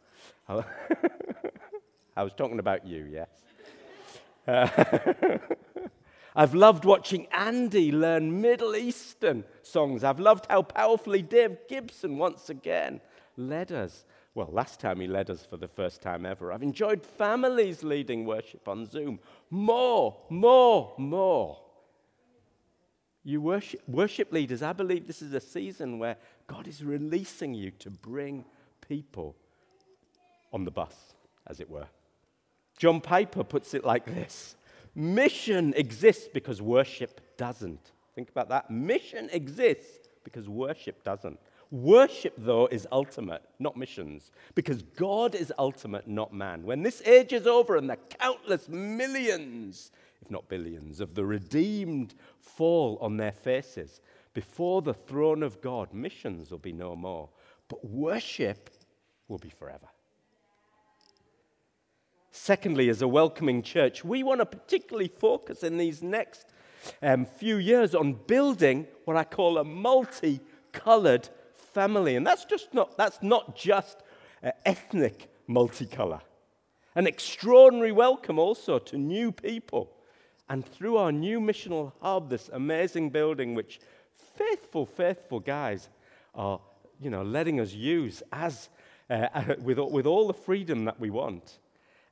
I 2.17 2.23
was 2.23 2.33
talking 2.33 2.57
about 2.57 2.83
you, 2.87 3.05
yes. 3.11 3.29
Uh, 4.47 5.37
I've 6.35 6.53
loved 6.53 6.83
watching 6.83 7.27
Andy 7.31 7.91
learn 7.91 8.41
Middle 8.41 8.75
Eastern 8.75 9.45
songs. 9.61 10.03
I've 10.03 10.19
loved 10.19 10.47
how 10.49 10.63
powerfully 10.63 11.21
Dave 11.21 11.57
Gibson 11.69 12.17
once 12.17 12.49
again 12.49 12.99
led 13.37 13.71
us 13.71 14.05
Well, 14.35 14.49
last 14.51 14.81
time 14.81 14.99
he 14.99 15.07
led 15.07 15.29
us 15.29 15.45
for 15.45 15.55
the 15.55 15.69
first 15.69 16.01
time 16.01 16.25
ever. 16.25 16.51
I've 16.51 16.61
enjoyed 16.61 17.01
families 17.01 17.83
leading 17.83 18.25
worship 18.25 18.67
on 18.67 18.85
Zoom. 18.85 19.19
More, 19.49 20.17
more, 20.29 20.93
more. 20.97 21.61
You 23.23 23.39
worship, 23.39 23.81
worship 23.87 24.33
leaders, 24.33 24.61
I 24.61 24.73
believe 24.73 25.07
this 25.07 25.21
is 25.21 25.33
a 25.33 25.39
season 25.39 25.99
where 25.99 26.17
God 26.47 26.67
is 26.67 26.83
releasing 26.83 27.53
you 27.53 27.71
to 27.79 27.89
bring 27.89 28.43
people 28.85 29.37
on 30.51 30.65
the 30.65 30.71
bus, 30.71 30.95
as 31.47 31.61
it 31.61 31.69
were. 31.69 31.87
John 32.77 32.99
Piper 32.99 33.43
puts 33.45 33.73
it 33.73 33.85
like 33.85 34.05
this 34.05 34.57
Mission 34.95 35.73
exists 35.75 36.29
because 36.33 36.61
worship 36.61 37.19
doesn't. 37.37 37.91
Think 38.15 38.29
about 38.29 38.49
that. 38.49 38.71
Mission 38.71 39.29
exists 39.31 40.07
because 40.23 40.47
worship 40.47 41.03
doesn't. 41.03 41.37
Worship, 41.71 42.33
though, 42.37 42.67
is 42.67 42.87
ultimate, 42.91 43.41
not 43.59 43.75
missions, 43.75 44.31
because 44.53 44.83
God 44.83 45.35
is 45.35 45.51
ultimate, 45.57 46.07
not 46.07 46.33
man. 46.33 46.63
When 46.63 46.83
this 46.83 47.01
age 47.05 47.33
is 47.33 47.47
over 47.47 47.75
and 47.75 47.89
the 47.89 47.97
countless 47.97 48.69
millions, 48.69 49.91
if 50.21 50.31
not 50.31 50.47
billions, 50.47 51.01
of 51.01 51.15
the 51.15 51.25
redeemed 51.25 52.13
fall 52.39 52.97
on 53.01 53.17
their 53.17 53.31
faces 53.31 53.99
before 54.33 54.81
the 54.81 54.93
throne 54.93 55.43
of 55.43 55.59
God, 55.59 55.93
missions 55.93 56.51
will 56.51 56.59
be 56.59 56.71
no 56.71 56.95
more, 56.95 57.29
but 57.67 57.83
worship 57.83 58.69
will 59.27 59.39
be 59.39 59.49
forever. 59.49 59.87
Secondly, 62.37 62.89
as 62.89 63.01
a 63.01 63.07
welcoming 63.07 63.63
church, 63.63 64.03
we 64.03 64.21
want 64.21 64.41
to 64.41 64.45
particularly 64.45 65.07
focus 65.07 65.63
in 65.63 65.77
these 65.77 66.03
next 66.03 66.45
um, 67.01 67.25
few 67.25 67.55
years 67.55 67.95
on 67.95 68.11
building 68.27 68.87
what 69.05 69.15
I 69.15 69.23
call 69.23 69.57
a 69.57 69.63
multicolored 69.63 71.29
family. 71.73 72.17
And 72.17 72.27
that's 72.27 72.43
just 72.43 72.73
not, 72.73 72.97
that's 72.97 73.23
not 73.23 73.55
just 73.55 74.03
uh, 74.43 74.51
ethnic 74.65 75.29
multicolor. 75.49 76.19
An 76.93 77.07
extraordinary 77.07 77.93
welcome 77.93 78.37
also 78.37 78.79
to 78.79 78.97
new 78.97 79.31
people. 79.31 79.93
And 80.49 80.65
through 80.65 80.97
our 80.97 81.13
new 81.13 81.39
missional 81.39 81.93
hub, 82.01 82.29
this 82.29 82.49
amazing 82.51 83.11
building, 83.11 83.55
which 83.55 83.79
faithful, 84.35 84.85
faithful 84.85 85.39
guys 85.39 85.87
are, 86.35 86.59
you 86.99 87.09
know, 87.09 87.23
letting 87.23 87.61
us 87.61 87.71
use 87.71 88.21
as, 88.33 88.67
uh, 89.09 89.55
with, 89.61 89.79
with 89.79 90.05
all 90.05 90.27
the 90.27 90.33
freedom 90.33 90.83
that 90.83 90.99
we 90.99 91.09
want 91.09 91.59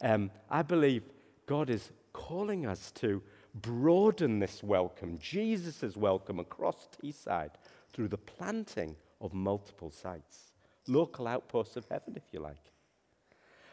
um, 0.04 0.32
I 0.50 0.62
believe 0.62 1.04
God 1.46 1.70
is 1.70 1.92
calling 2.12 2.66
us 2.66 2.92
to 2.92 3.22
broaden 3.56 4.40
this 4.40 4.62
welcome, 4.62 5.18
Jesus' 5.20 5.96
welcome 5.96 6.40
across 6.40 6.88
Teesside 7.02 7.52
through 7.92 8.10
the 8.10 8.18
planting 8.18 8.96
of 9.22 9.34
multiple 9.34 9.92
sites, 9.92 10.54
local 10.88 11.28
outposts 11.28 11.78
of 11.78 11.88
heaven, 11.90 12.14
if 12.16 12.24
you 12.32 12.40
like. 12.40 12.72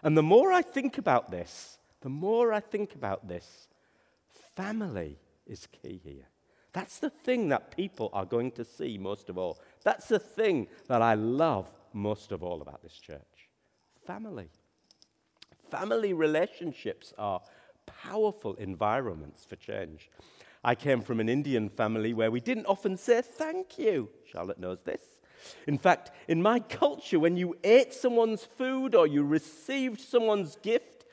And 0.02 0.16
the 0.16 0.22
more 0.22 0.52
I 0.52 0.62
think 0.62 0.98
about 0.98 1.30
this, 1.30 1.78
the 2.00 2.08
more 2.08 2.52
I 2.52 2.60
think 2.60 2.94
about 2.94 3.28
this, 3.28 3.68
family 4.56 5.18
is 5.46 5.66
key 5.66 6.00
here. 6.02 6.28
That's 6.72 6.98
the 6.98 7.10
thing 7.10 7.48
that 7.48 7.76
people 7.76 8.10
are 8.12 8.24
going 8.24 8.52
to 8.52 8.64
see 8.64 8.96
most 8.96 9.28
of 9.28 9.36
all. 9.36 9.58
That's 9.82 10.08
the 10.08 10.20
thing 10.20 10.68
that 10.86 11.02
I 11.02 11.14
love 11.14 11.70
most 11.92 12.30
of 12.30 12.42
all 12.42 12.62
about 12.62 12.82
this 12.82 12.94
church 12.94 13.20
family. 14.06 14.48
Family 15.70 16.12
relationships 16.12 17.14
are 17.18 17.40
powerful 17.86 18.54
environments 18.54 19.44
for 19.44 19.56
change. 19.56 20.10
I 20.62 20.74
came 20.74 21.00
from 21.00 21.20
an 21.20 21.28
Indian 21.28 21.68
family 21.68 22.12
where 22.12 22.30
we 22.30 22.40
didn't 22.40 22.66
often 22.66 22.96
say 22.96 23.22
thank 23.22 23.78
you. 23.78 24.10
Charlotte 24.30 24.58
knows 24.58 24.82
this. 24.84 25.00
In 25.66 25.78
fact, 25.78 26.10
in 26.28 26.42
my 26.42 26.60
culture, 26.60 27.18
when 27.18 27.36
you 27.36 27.56
ate 27.64 27.94
someone's 27.94 28.44
food 28.44 28.94
or 28.94 29.06
you 29.06 29.24
received 29.24 30.00
someone's 30.00 30.56
gift, 30.56 31.04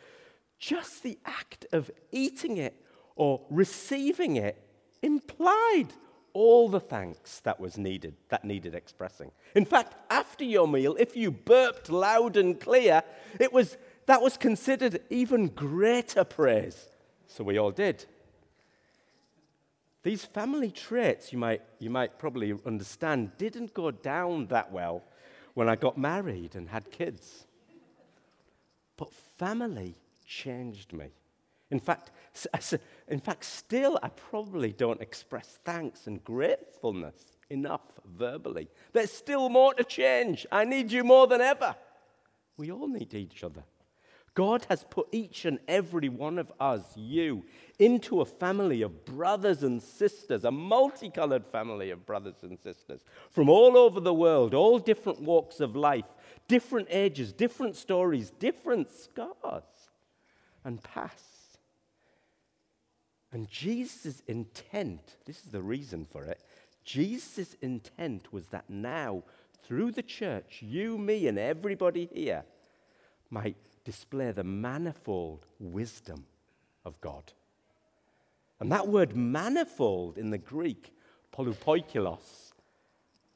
just 0.60 1.04
the 1.04 1.18
act 1.26 1.66
of 1.72 1.90
eating 2.12 2.58
it 2.58 2.76
or 3.16 3.42
receiving 3.50 4.36
it 4.36 4.62
implied 5.02 5.88
all 6.34 6.70
the 6.70 6.80
thanks 6.80 7.40
that 7.42 7.60
was 7.60 7.78
needed, 7.78 8.16
that 8.30 8.44
needed 8.44 8.76
expressing. 8.76 9.32
In 9.56 9.66
fact, 9.66 9.96
after 10.10 10.44
your 10.44 10.68
meal, 10.68 10.96
if 11.00 11.16
you 11.16 11.32
burped 11.32 11.90
loud 11.90 12.38
and 12.38 12.60
clear, 12.60 13.02
it 13.40 13.54
was 13.54 13.78
that 14.08 14.22
was 14.22 14.38
considered 14.38 15.02
even 15.10 15.48
greater 15.50 16.24
praise. 16.24 16.88
So 17.28 17.44
we 17.44 17.58
all 17.58 17.72
did. 17.72 18.06
These 20.04 20.24
family 20.24 20.72
traits, 20.72 21.34
you 21.34 21.38
might, 21.38 21.62
you 21.80 21.90
might 21.90 22.18
probably 22.18 22.54
understand, 22.66 23.32
didn't 23.38 23.74
go 23.74 23.92
down 23.92 24.48
that 24.48 24.72
well 24.72 25.04
when 25.54 25.68
I 25.68 25.76
got 25.76 25.98
married 25.98 26.56
and 26.56 26.70
had 26.70 26.90
kids. 26.90 27.46
But 28.96 29.12
family 29.38 29.96
changed 30.26 30.94
me. 30.94 31.08
In 31.70 31.82
fact, 31.82 32.12
in 33.10 33.20
fact, 33.20 33.44
still, 33.44 34.00
I 34.02 34.08
probably 34.08 34.72
don't 34.72 35.02
express 35.02 35.60
thanks 35.66 36.08
and 36.08 36.24
gratefulness 36.24 37.38
enough 37.50 37.82
verbally. 38.06 38.70
There's 38.94 39.12
still 39.12 39.50
more 39.50 39.74
to 39.74 39.84
change. 39.84 40.46
I 40.50 40.64
need 40.64 40.94
you 40.94 41.04
more 41.04 41.28
than 41.28 41.42
ever. 41.42 41.76
We 42.56 42.72
all 42.72 42.88
need 42.88 43.14
each 43.14 43.44
other. 43.44 43.64
God 44.38 44.68
has 44.70 44.84
put 44.84 45.08
each 45.12 45.46
and 45.46 45.58
every 45.68 46.10
one 46.10 46.38
of 46.38 46.52
us, 46.60 46.96
you, 46.96 47.44
into 47.80 48.22
a 48.22 48.26
family 48.26 48.84
of 48.84 49.04
brothers 49.04 49.64
and 49.64 49.82
sisters, 49.82 50.44
a 50.44 50.52
multicolored 50.52 51.44
family 51.48 51.90
of 51.90 52.06
brothers 52.06 52.44
and 52.44 52.60
sisters 52.60 53.02
from 53.32 53.50
all 53.50 53.76
over 53.76 54.00
the 54.00 54.14
world, 54.14 54.54
all 54.54 54.78
different 54.78 55.20
walks 55.20 55.60
of 55.60 55.76
life, 55.76 56.06
different 56.48 56.88
ages, 56.92 57.34
different 57.34 57.76
stories, 57.76 58.30
different 58.30 58.92
scars 58.92 59.90
and 60.64 60.84
past. 60.84 61.58
And 63.32 63.50
Jesus' 63.50 64.22
intent, 64.28 65.16
this 65.26 65.38
is 65.38 65.50
the 65.50 65.64
reason 65.64 66.06
for 66.12 66.24
it, 66.26 66.44
Jesus' 66.86 67.56
intent 67.60 68.32
was 68.32 68.50
that 68.50 68.70
now, 68.70 69.24
through 69.64 69.94
the 69.94 70.04
church, 70.04 70.60
you, 70.62 71.00
me, 71.00 71.28
and 71.28 71.40
everybody 71.40 72.08
here 72.14 72.44
might 73.32 73.58
display 73.88 74.34
the 74.34 74.44
manifold 74.44 75.46
wisdom 75.62 76.26
of 76.84 77.00
God. 77.00 77.32
And 78.60 78.70
that 78.70 78.90
word 78.90 79.16
manifold 79.16 80.18
in 80.18 80.30
the 80.30 80.38
Greek, 80.38 80.94
polypoikilos, 81.34 82.52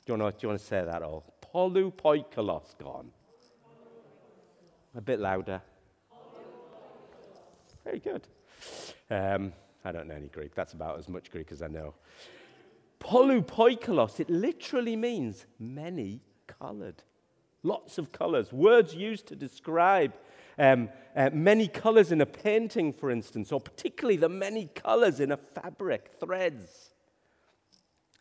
do 0.06 0.12
you 0.12 0.20
want 0.20 0.38
to, 0.38 0.60
say 0.60 0.84
that 0.84 1.04
all? 1.04 1.24
Polypoikilos, 1.56 2.78
gone. 2.78 3.12
A 4.94 5.00
bit 5.00 5.22
louder. 5.22 5.62
Very 7.86 8.00
good. 8.00 8.28
Um, 9.10 9.54
I 9.86 9.94
don't 9.94 10.10
know 10.10 10.16
any 10.16 10.28
Greek. 10.28 10.54
That's 10.54 10.74
about 10.74 11.00
as 11.00 11.08
much 11.08 11.32
Greek 11.32 11.54
as 11.54 11.62
I 11.62 11.68
know. 11.68 11.94
Polypoikilos, 13.00 14.20
it 14.20 14.30
literally 14.30 14.98
means 14.98 15.46
many 15.58 16.20
colored. 16.46 17.04
Lots 17.64 17.98
of 17.98 18.12
colors. 18.12 18.52
Words 18.52 18.94
used 18.94 19.28
to 19.28 19.36
describe 19.38 20.14
um, 20.58 20.90
uh, 21.16 21.30
many 21.34 21.68
colors 21.68 22.12
in 22.12 22.22
a 22.22 22.26
painting, 22.26 22.94
for 22.94 23.12
instance, 23.12 23.52
or 23.52 23.60
particularly 23.60 24.18
the 24.18 24.30
many 24.30 24.68
colors 24.68 25.20
in 25.20 25.32
a 25.32 25.38
fabric, 25.38 26.12
threads. 26.20 26.92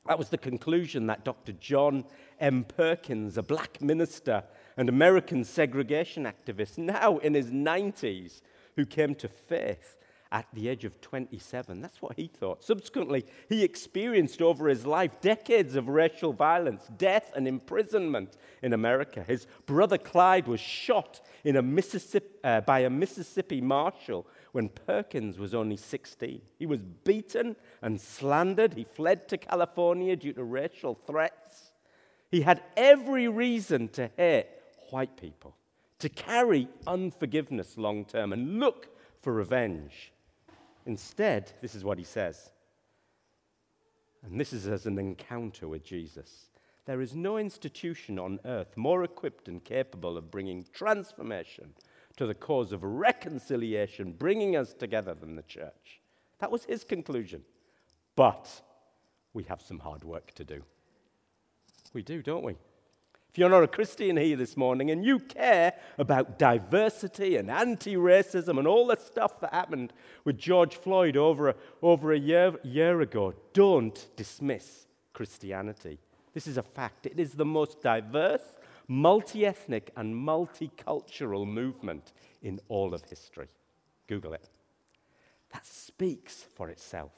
That 0.06 0.18
was 0.18 0.30
the 0.30 0.38
conclusion 0.38 1.06
that 1.06 1.24
Dr. 1.24 1.52
John 1.52 2.04
M. 2.40 2.64
Perkins, 2.64 3.36
a 3.36 3.42
black 3.42 3.80
minister 3.80 4.44
and 4.76 4.88
American 4.88 5.44
segregation 5.44 6.24
activist, 6.24 6.78
now 6.78 7.18
in 7.18 7.34
his 7.34 7.50
90s, 7.50 8.40
who 8.76 8.86
came 8.86 9.14
to 9.16 9.28
faith 9.28 9.98
at 10.32 10.46
the 10.52 10.68
age 10.68 10.84
of 10.84 11.00
27. 11.00 11.80
That's 11.80 12.00
what 12.00 12.16
he 12.16 12.28
thought. 12.28 12.62
Subsequently, 12.62 13.26
he 13.48 13.64
experienced 13.64 14.40
over 14.40 14.68
his 14.68 14.86
life 14.86 15.20
decades 15.20 15.74
of 15.74 15.88
racial 15.88 16.32
violence, 16.32 16.84
death, 16.96 17.32
and 17.34 17.48
imprisonment 17.48 18.36
in 18.62 18.72
America. 18.72 19.24
His 19.26 19.46
brother 19.66 19.98
Clyde 19.98 20.46
was 20.46 20.60
shot 20.60 21.20
in 21.42 21.56
a 21.56 21.62
Mississippi, 21.62 22.28
uh, 22.44 22.60
by 22.60 22.80
a 22.80 22.90
Mississippi 22.90 23.60
marshal 23.60 24.26
when 24.52 24.68
Perkins 24.68 25.38
was 25.38 25.52
only 25.52 25.76
16. 25.76 26.40
He 26.58 26.66
was 26.66 26.80
beaten 26.80 27.56
and 27.82 28.00
slandered. 28.00 28.74
He 28.74 28.84
fled 28.84 29.28
to 29.28 29.38
California 29.38 30.14
due 30.14 30.32
to 30.32 30.44
racial 30.44 30.94
threats. 30.94 31.72
He 32.30 32.42
had 32.42 32.62
every 32.76 33.26
reason 33.26 33.88
to 33.88 34.10
hate 34.16 34.46
white 34.90 35.16
people, 35.16 35.56
to 35.98 36.08
carry 36.08 36.68
unforgiveness 36.86 37.76
long 37.76 38.04
term, 38.04 38.32
and 38.32 38.60
look 38.60 38.88
for 39.20 39.32
revenge. 39.32 40.12
Instead, 40.90 41.52
this 41.62 41.76
is 41.76 41.84
what 41.84 41.98
he 41.98 42.04
says. 42.04 42.50
And 44.24 44.40
this 44.40 44.52
is 44.52 44.66
as 44.66 44.86
an 44.86 44.98
encounter 44.98 45.68
with 45.68 45.84
Jesus. 45.84 46.46
There 46.84 47.00
is 47.00 47.14
no 47.14 47.38
institution 47.38 48.18
on 48.18 48.40
earth 48.44 48.76
more 48.76 49.04
equipped 49.04 49.46
and 49.46 49.62
capable 49.62 50.16
of 50.16 50.32
bringing 50.32 50.66
transformation 50.72 51.74
to 52.16 52.26
the 52.26 52.34
cause 52.34 52.72
of 52.72 52.82
reconciliation, 52.82 54.14
bringing 54.14 54.56
us 54.56 54.74
together 54.74 55.14
than 55.14 55.36
the 55.36 55.44
church. 55.44 56.00
That 56.40 56.50
was 56.50 56.64
his 56.64 56.82
conclusion. 56.82 57.44
But 58.16 58.50
we 59.32 59.44
have 59.44 59.62
some 59.62 59.78
hard 59.78 60.02
work 60.02 60.32
to 60.34 60.44
do. 60.44 60.60
We 61.92 62.02
do, 62.02 62.20
don't 62.20 62.42
we? 62.42 62.56
If 63.30 63.38
you're 63.38 63.48
not 63.48 63.62
a 63.62 63.68
Christian 63.68 64.16
here 64.16 64.36
this 64.36 64.56
morning 64.56 64.90
and 64.90 65.04
you 65.04 65.20
care 65.20 65.74
about 65.98 66.36
diversity 66.36 67.36
and 67.36 67.48
anti 67.48 67.94
racism 67.94 68.58
and 68.58 68.66
all 68.66 68.88
the 68.88 68.96
stuff 68.96 69.38
that 69.38 69.54
happened 69.54 69.92
with 70.24 70.36
George 70.36 70.74
Floyd 70.74 71.16
over 71.16 71.50
a, 71.50 71.54
over 71.80 72.12
a 72.12 72.18
year, 72.18 72.54
year 72.64 73.00
ago, 73.02 73.32
don't 73.52 74.08
dismiss 74.16 74.88
Christianity. 75.12 76.00
This 76.34 76.48
is 76.48 76.56
a 76.56 76.62
fact. 76.64 77.06
It 77.06 77.20
is 77.20 77.34
the 77.34 77.44
most 77.44 77.80
diverse, 77.80 78.42
multi 78.88 79.46
ethnic, 79.46 79.92
and 79.96 80.12
multicultural 80.12 81.46
movement 81.46 82.12
in 82.42 82.58
all 82.68 82.94
of 82.94 83.04
history. 83.04 83.46
Google 84.08 84.32
it. 84.32 84.48
That 85.52 85.64
speaks 85.64 86.46
for 86.56 86.68
itself. 86.68 87.12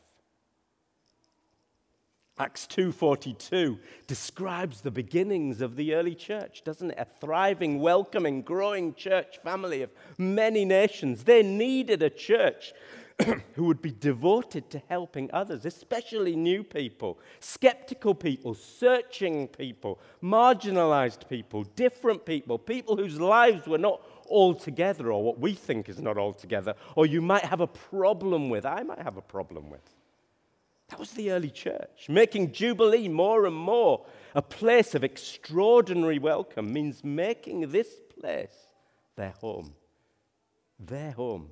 Acts 2.39 2.67
2:42 2.67 3.79
describes 4.07 4.81
the 4.81 4.91
beginnings 4.91 5.61
of 5.61 5.77
the 5.77 5.95
early 5.95 6.15
church, 6.15 6.65
doesn't 6.65 6.93
it? 6.93 6.99
A 6.99 7.05
thriving, 7.05 7.79
welcoming, 7.79 8.41
growing 8.41 8.95
church 8.95 9.39
family 9.45 9.83
of 9.83 9.91
many 10.17 10.65
nations. 10.65 11.25
They 11.25 11.43
needed 11.43 12.03
a 12.03 12.09
church 12.09 12.73
who 13.55 13.65
would 13.65 13.83
be 13.83 13.93
devoted 13.93 14.71
to 14.71 14.83
helping 14.89 15.31
others, 15.31 15.67
especially 15.67 16.35
new 16.35 16.65
people, 16.65 17.19
skeptical 17.41 18.15
people, 18.15 18.55
searching 18.55 19.47
people, 19.49 20.01
marginalized 20.23 21.29
people, 21.29 21.65
different 21.77 22.25
people, 22.25 22.59
people 22.59 22.97
whose 22.97 23.21
lives 23.21 23.67
were 23.67 23.77
not 23.77 24.01
all 24.27 24.55
together 24.55 25.13
or 25.13 25.23
what 25.23 25.39
we 25.39 25.53
think 25.53 25.91
is 25.91 26.01
not 26.01 26.17
all 26.17 26.33
together, 26.33 26.75
or 26.97 27.05
you 27.05 27.21
might 27.21 27.45
have 27.45 27.61
a 27.61 27.67
problem 27.67 28.49
with. 28.49 28.65
I 28.65 28.83
might 28.83 29.03
have 29.03 29.19
a 29.19 29.23
problem 29.23 29.69
with. 29.69 29.92
That 30.93 30.99
was 30.99 31.13
the 31.13 31.31
early 31.31 31.49
church. 31.49 32.11
Making 32.11 32.53
Jubilee 32.53 33.09
more 33.09 33.47
and 33.47 33.57
more 33.57 34.05
a 34.35 34.43
place 34.43 34.95
of 34.95 35.03
extraordinary 35.03 36.19
welcome 36.19 36.71
means 36.71 37.03
making 37.03 37.71
this 37.71 37.89
place 38.21 38.55
their 39.17 39.31
home. 39.31 39.73
Their 40.79 41.13
home. 41.13 41.49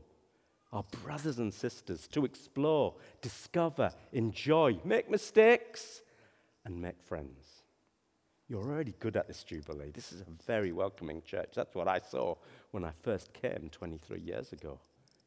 Our 0.74 0.84
brothers 1.02 1.38
and 1.38 1.54
sisters 1.54 2.06
to 2.08 2.26
explore, 2.26 2.96
discover, 3.22 3.92
enjoy, 4.12 4.78
make 4.84 5.08
mistakes, 5.10 6.02
and 6.66 6.78
make 6.78 7.00
friends. 7.00 7.62
You're 8.46 8.60
already 8.60 8.94
good 8.98 9.16
at 9.16 9.26
this 9.26 9.42
Jubilee. 9.42 9.90
This 9.90 10.12
is 10.12 10.20
a 10.20 10.26
very 10.46 10.72
welcoming 10.72 11.22
church. 11.22 11.52
That's 11.54 11.74
what 11.74 11.88
I 11.88 12.00
saw 12.00 12.34
when 12.72 12.84
I 12.84 12.90
first 13.02 13.32
came 13.32 13.70
23 13.72 14.20
years 14.20 14.52
ago. 14.52 14.78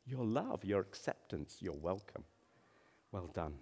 Your 0.05 0.23
love, 0.23 0.63
your 0.63 0.81
acceptance, 0.81 1.57
your 1.61 1.77
welcome. 1.77 2.25
Well 3.11 3.31
done. 3.33 3.55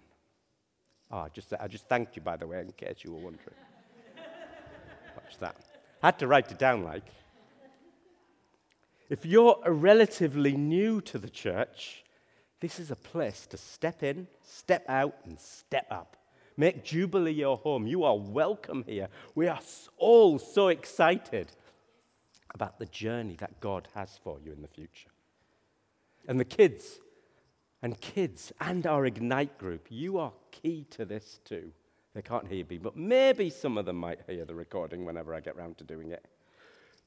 Oh, 1.12 1.18
I 1.18 1.28
just, 1.28 1.52
I 1.60 1.68
just 1.68 1.86
thanked 1.88 2.16
you, 2.16 2.22
by 2.22 2.36
the 2.36 2.46
way, 2.46 2.60
in 2.60 2.72
case 2.72 2.96
you 3.02 3.12
were 3.12 3.18
wondering. 3.20 3.54
Watch 5.14 5.38
that. 5.40 5.56
I 6.02 6.06
had 6.06 6.18
to 6.20 6.26
write 6.26 6.50
it 6.50 6.58
down 6.58 6.84
like. 6.84 7.04
If 9.10 9.26
you're 9.26 9.58
relatively 9.66 10.56
new 10.56 11.02
to 11.02 11.18
the 11.18 11.28
church, 11.28 12.02
this 12.60 12.80
is 12.80 12.90
a 12.90 12.96
place 12.96 13.46
to 13.48 13.58
step 13.58 14.02
in, 14.02 14.26
step 14.42 14.88
out, 14.88 15.16
and 15.26 15.38
step 15.38 15.86
up. 15.90 16.16
Make 16.56 16.82
Jubilee 16.82 17.32
your 17.32 17.58
home. 17.58 17.86
You 17.86 18.04
are 18.04 18.16
welcome 18.16 18.84
here. 18.86 19.08
We 19.34 19.48
are 19.48 19.60
all 19.98 20.38
so 20.38 20.68
excited 20.68 21.48
about 22.54 22.78
the 22.78 22.86
journey 22.86 23.36
that 23.40 23.60
God 23.60 23.88
has 23.94 24.18
for 24.22 24.38
you 24.42 24.52
in 24.52 24.62
the 24.62 24.68
future. 24.68 25.10
And 26.26 26.40
the 26.40 26.44
kids, 26.46 27.00
and 27.82 28.00
kids 28.00 28.52
and 28.60 28.86
our 28.86 29.04
Ignite 29.04 29.58
group, 29.58 29.86
you 29.90 30.18
are 30.18 30.32
key 30.50 30.86
to 30.90 31.04
this 31.04 31.40
too. 31.44 31.72
They 32.14 32.22
can't 32.22 32.46
hear 32.46 32.64
me, 32.68 32.78
but 32.78 32.96
maybe 32.96 33.50
some 33.50 33.76
of 33.76 33.86
them 33.86 33.96
might 33.96 34.20
hear 34.28 34.44
the 34.44 34.54
recording 34.54 35.04
whenever 35.04 35.34
I 35.34 35.40
get 35.40 35.56
round 35.56 35.78
to 35.78 35.84
doing 35.84 36.10
it. 36.12 36.26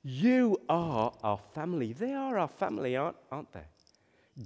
You 0.04 0.60
are 0.68 1.14
our 1.24 1.40
family. 1.54 1.94
They 1.94 2.14
are 2.14 2.38
our 2.38 2.48
family, 2.48 2.96
aren't, 2.96 3.18
aren't 3.32 3.52
they? 3.54 3.66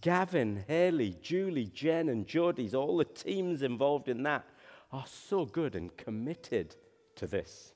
Gavin, 0.02 0.64
Haley, 0.68 1.16
Julie, 1.22 1.72
Jen, 1.74 2.10
and 2.10 2.28
Jodie's, 2.28 2.76
all 2.76 2.98
the 2.98 3.06
teams 3.06 3.64
involved 3.64 4.08
in 4.08 4.24
that 4.24 4.46
are 4.92 5.06
so 5.08 5.46
good 5.46 5.76
and 5.76 5.96
committed 5.98 6.76
to 7.16 7.26
this. 7.26 7.74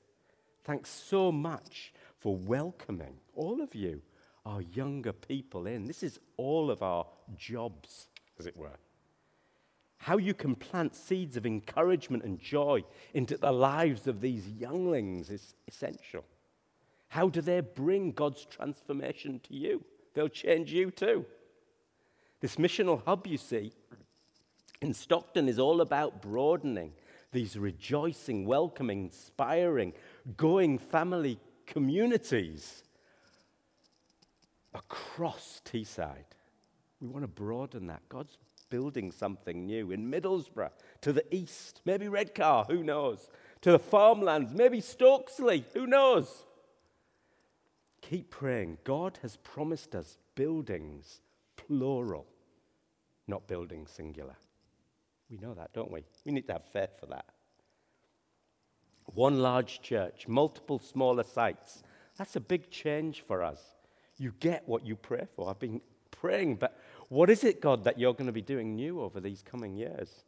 Thanks 0.62 0.90
so 0.90 1.32
much 1.32 1.92
for 2.18 2.36
welcoming 2.36 3.16
all 3.34 3.60
of 3.60 3.74
you, 3.74 4.00
our 4.46 4.62
younger 4.62 5.12
people, 5.12 5.66
in. 5.66 5.86
This 5.86 6.02
is 6.02 6.20
all 6.36 6.70
of 6.70 6.82
our 6.82 7.06
jobs 7.36 8.08
as 8.38 8.46
it 8.46 8.56
were. 8.56 8.78
How 9.98 10.18
you 10.18 10.34
can 10.34 10.54
plant 10.54 10.94
seeds 10.94 11.36
of 11.36 11.46
encouragement 11.46 12.24
and 12.24 12.38
joy 12.38 12.84
into 13.14 13.38
the 13.38 13.52
lives 13.52 14.06
of 14.06 14.20
these 14.20 14.46
younglings 14.48 15.30
is 15.30 15.54
essential. 15.66 16.24
How 17.08 17.28
do 17.28 17.40
they 17.40 17.60
bring 17.60 18.12
God's 18.12 18.44
transformation 18.44 19.40
to 19.44 19.54
you? 19.54 19.84
They'll 20.12 20.28
change 20.28 20.72
you 20.72 20.90
too. 20.90 21.24
This 22.40 22.56
missional 22.56 23.02
hub, 23.04 23.26
you 23.26 23.38
see, 23.38 23.72
in 24.82 24.92
Stockton 24.92 25.48
is 25.48 25.58
all 25.58 25.80
about 25.80 26.20
broadening 26.20 26.92
these 27.32 27.56
rejoicing, 27.56 28.46
welcoming, 28.46 29.04
inspiring, 29.04 29.92
going 30.36 30.78
family 30.78 31.38
communities 31.66 32.84
across 34.74 35.60
Teesside. 35.64 36.33
We 37.00 37.08
want 37.08 37.22
to 37.22 37.28
broaden 37.28 37.86
that. 37.88 38.02
God's 38.08 38.38
building 38.70 39.12
something 39.12 39.66
new 39.66 39.90
in 39.90 40.10
Middlesbrough, 40.10 40.70
to 41.02 41.12
the 41.12 41.34
east, 41.34 41.80
maybe 41.84 42.08
Redcar, 42.08 42.64
who 42.64 42.82
knows? 42.82 43.28
To 43.60 43.72
the 43.72 43.78
farmlands, 43.78 44.52
maybe 44.52 44.80
Stokesley, 44.80 45.64
who 45.74 45.86
knows? 45.86 46.44
Keep 48.00 48.30
praying. 48.30 48.78
God 48.84 49.18
has 49.22 49.36
promised 49.38 49.94
us 49.94 50.18
buildings, 50.34 51.20
plural, 51.56 52.26
not 53.26 53.46
buildings, 53.46 53.90
singular. 53.90 54.36
We 55.30 55.38
know 55.38 55.54
that, 55.54 55.72
don't 55.72 55.90
we? 55.90 56.04
We 56.24 56.32
need 56.32 56.46
to 56.48 56.54
have 56.54 56.64
faith 56.64 56.98
for 56.98 57.06
that. 57.06 57.26
One 59.06 59.40
large 59.40 59.80
church, 59.82 60.26
multiple 60.26 60.78
smaller 60.78 61.22
sites. 61.22 61.82
That's 62.18 62.36
a 62.36 62.40
big 62.40 62.70
change 62.70 63.22
for 63.26 63.42
us. 63.42 63.60
You 64.16 64.32
get 64.40 64.62
what 64.66 64.84
you 64.84 64.96
pray 64.96 65.26
for. 65.34 65.48
I've 65.48 65.58
been 65.58 65.80
praying, 66.24 66.56
but 66.56 66.80
what 67.10 67.28
is 67.28 67.44
it, 67.44 67.60
God, 67.60 67.84
that 67.84 67.98
you're 67.98 68.14
going 68.14 68.28
to 68.28 68.32
be 68.32 68.40
doing 68.40 68.74
new 68.74 69.02
over 69.02 69.20
these 69.20 69.42
coming 69.42 69.76
years? 69.76 70.24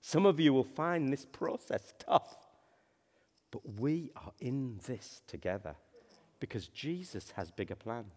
Some 0.00 0.24
of 0.24 0.40
you 0.40 0.54
will 0.54 0.64
find 0.64 1.12
this 1.12 1.26
process 1.26 1.92
tough, 1.98 2.34
but 3.50 3.60
we 3.78 4.12
are 4.16 4.32
in 4.40 4.80
this 4.86 5.20
together 5.26 5.76
because 6.40 6.68
Jesus 6.68 7.32
has 7.32 7.50
bigger 7.50 7.74
plans. 7.74 8.14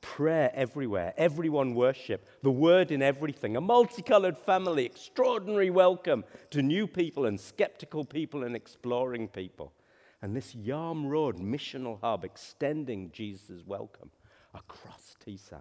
Prayer 0.00 0.50
everywhere, 0.54 1.12
everyone 1.18 1.74
worship, 1.74 2.26
the 2.42 2.50
word 2.50 2.90
in 2.90 3.02
everything, 3.02 3.54
a 3.54 3.60
multicolored 3.60 4.38
family, 4.38 4.86
extraordinary 4.86 5.68
welcome 5.68 6.24
to 6.48 6.62
new 6.62 6.86
people 6.86 7.26
and 7.26 7.38
skeptical 7.38 8.06
people 8.06 8.44
and 8.44 8.56
exploring 8.56 9.28
people. 9.28 9.74
And 10.22 10.34
this 10.34 10.54
Yarm 10.54 11.10
Road 11.10 11.36
missional 11.36 12.00
hub 12.00 12.24
extending 12.24 13.10
Jesus' 13.12 13.62
welcome 13.66 14.10
across 14.54 15.16
Teesside. 15.24 15.60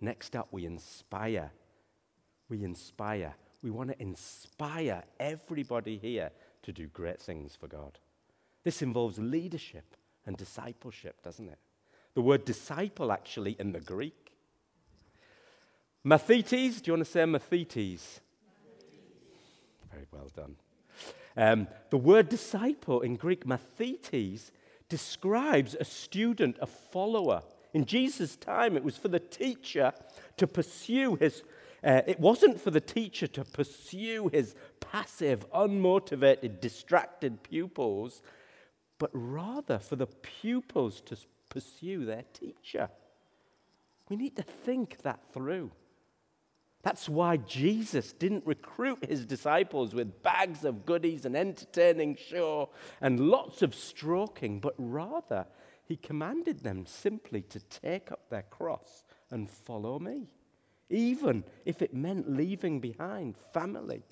Next 0.00 0.34
up, 0.34 0.48
we 0.50 0.66
inspire. 0.66 1.52
We 2.48 2.64
inspire. 2.64 3.34
We 3.62 3.70
want 3.70 3.90
to 3.90 4.02
inspire 4.02 5.04
everybody 5.20 5.96
here 5.96 6.30
to 6.62 6.72
do 6.72 6.88
great 6.88 7.20
things 7.20 7.56
for 7.56 7.68
God. 7.68 7.98
This 8.64 8.82
involves 8.82 9.18
leadership 9.18 9.96
and 10.26 10.36
discipleship, 10.36 11.22
doesn't 11.22 11.48
it? 11.48 11.58
The 12.14 12.20
word 12.20 12.44
disciple, 12.44 13.12
actually, 13.12 13.56
in 13.58 13.72
the 13.72 13.80
Greek. 13.80 14.32
Mathetes, 16.04 16.82
do 16.82 16.90
you 16.90 16.92
want 16.94 17.06
to 17.06 17.10
say 17.10 17.20
mathetes? 17.20 18.20
Very 19.90 20.06
well 20.10 20.30
done. 20.34 20.56
Um, 21.36 21.68
the 21.90 21.96
word 21.96 22.28
disciple 22.28 23.00
in 23.00 23.16
Greek, 23.16 23.46
mathetes, 23.46 24.50
describes 24.92 25.74
a 25.80 25.84
student, 25.86 26.58
a 26.60 26.66
follower, 26.66 27.42
in 27.72 27.86
Jesus' 27.86 28.36
time, 28.36 28.76
it 28.76 28.84
was 28.84 28.98
for 28.98 29.08
the 29.08 29.18
teacher 29.18 29.92
to 30.36 30.46
pursue 30.46 31.16
his, 31.16 31.42
uh, 31.82 32.02
it 32.06 32.20
wasn't 32.20 32.60
for 32.60 32.70
the 32.70 32.82
teacher 32.82 33.26
to 33.28 33.44
pursue 33.44 34.28
his 34.28 34.54
passive, 34.80 35.50
unmotivated, 35.52 36.60
distracted 36.60 37.42
pupils, 37.42 38.22
but 38.98 39.10
rather 39.14 39.78
for 39.78 39.96
the 39.96 40.06
pupils 40.06 41.00
to 41.00 41.16
pursue 41.48 42.04
their 42.04 42.24
teacher. 42.34 42.90
We 44.10 44.16
need 44.16 44.36
to 44.36 44.42
think 44.42 44.98
that 45.02 45.20
through. 45.32 45.70
That's 46.82 47.08
why 47.08 47.36
Jesus 47.36 48.12
didn't 48.12 48.44
recruit 48.44 49.04
his 49.08 49.24
disciples 49.24 49.94
with 49.94 50.22
bags 50.22 50.64
of 50.64 50.84
goodies 50.84 51.24
and 51.24 51.36
entertaining 51.36 52.16
show 52.16 52.70
and 53.00 53.20
lots 53.20 53.62
of 53.62 53.74
stroking, 53.74 54.58
but 54.58 54.74
rather 54.76 55.46
he 55.84 55.96
commanded 55.96 56.60
them 56.60 56.86
simply 56.86 57.42
to 57.42 57.60
take 57.60 58.10
up 58.10 58.28
their 58.30 58.42
cross 58.42 59.04
and 59.30 59.48
follow 59.48 60.00
me, 60.00 60.28
even 60.90 61.44
if 61.64 61.82
it 61.82 61.94
meant 61.94 62.28
leaving 62.28 62.80
behind 62.80 63.36
family, 63.52 64.02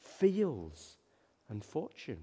fields, 0.00 0.96
and 1.48 1.64
fortune. 1.64 2.22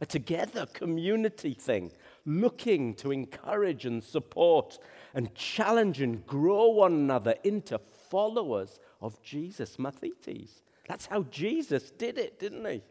a 0.00 0.06
together 0.06 0.66
community 0.66 1.54
thing, 1.54 1.92
looking 2.24 2.94
to 2.94 3.12
encourage 3.12 3.84
and 3.84 4.02
support 4.02 4.78
and 5.14 5.34
challenge 5.34 6.00
and 6.00 6.26
grow 6.26 6.68
one 6.68 6.92
another 6.92 7.36
into 7.44 7.78
followers 8.12 8.78
of 9.00 9.20
Jesus. 9.22 9.78
Mathetes. 9.78 10.60
That's 10.86 11.06
how 11.06 11.22
Jesus 11.24 11.90
did 11.92 12.18
it, 12.18 12.38
didn't 12.38 12.66
he? 12.66 12.82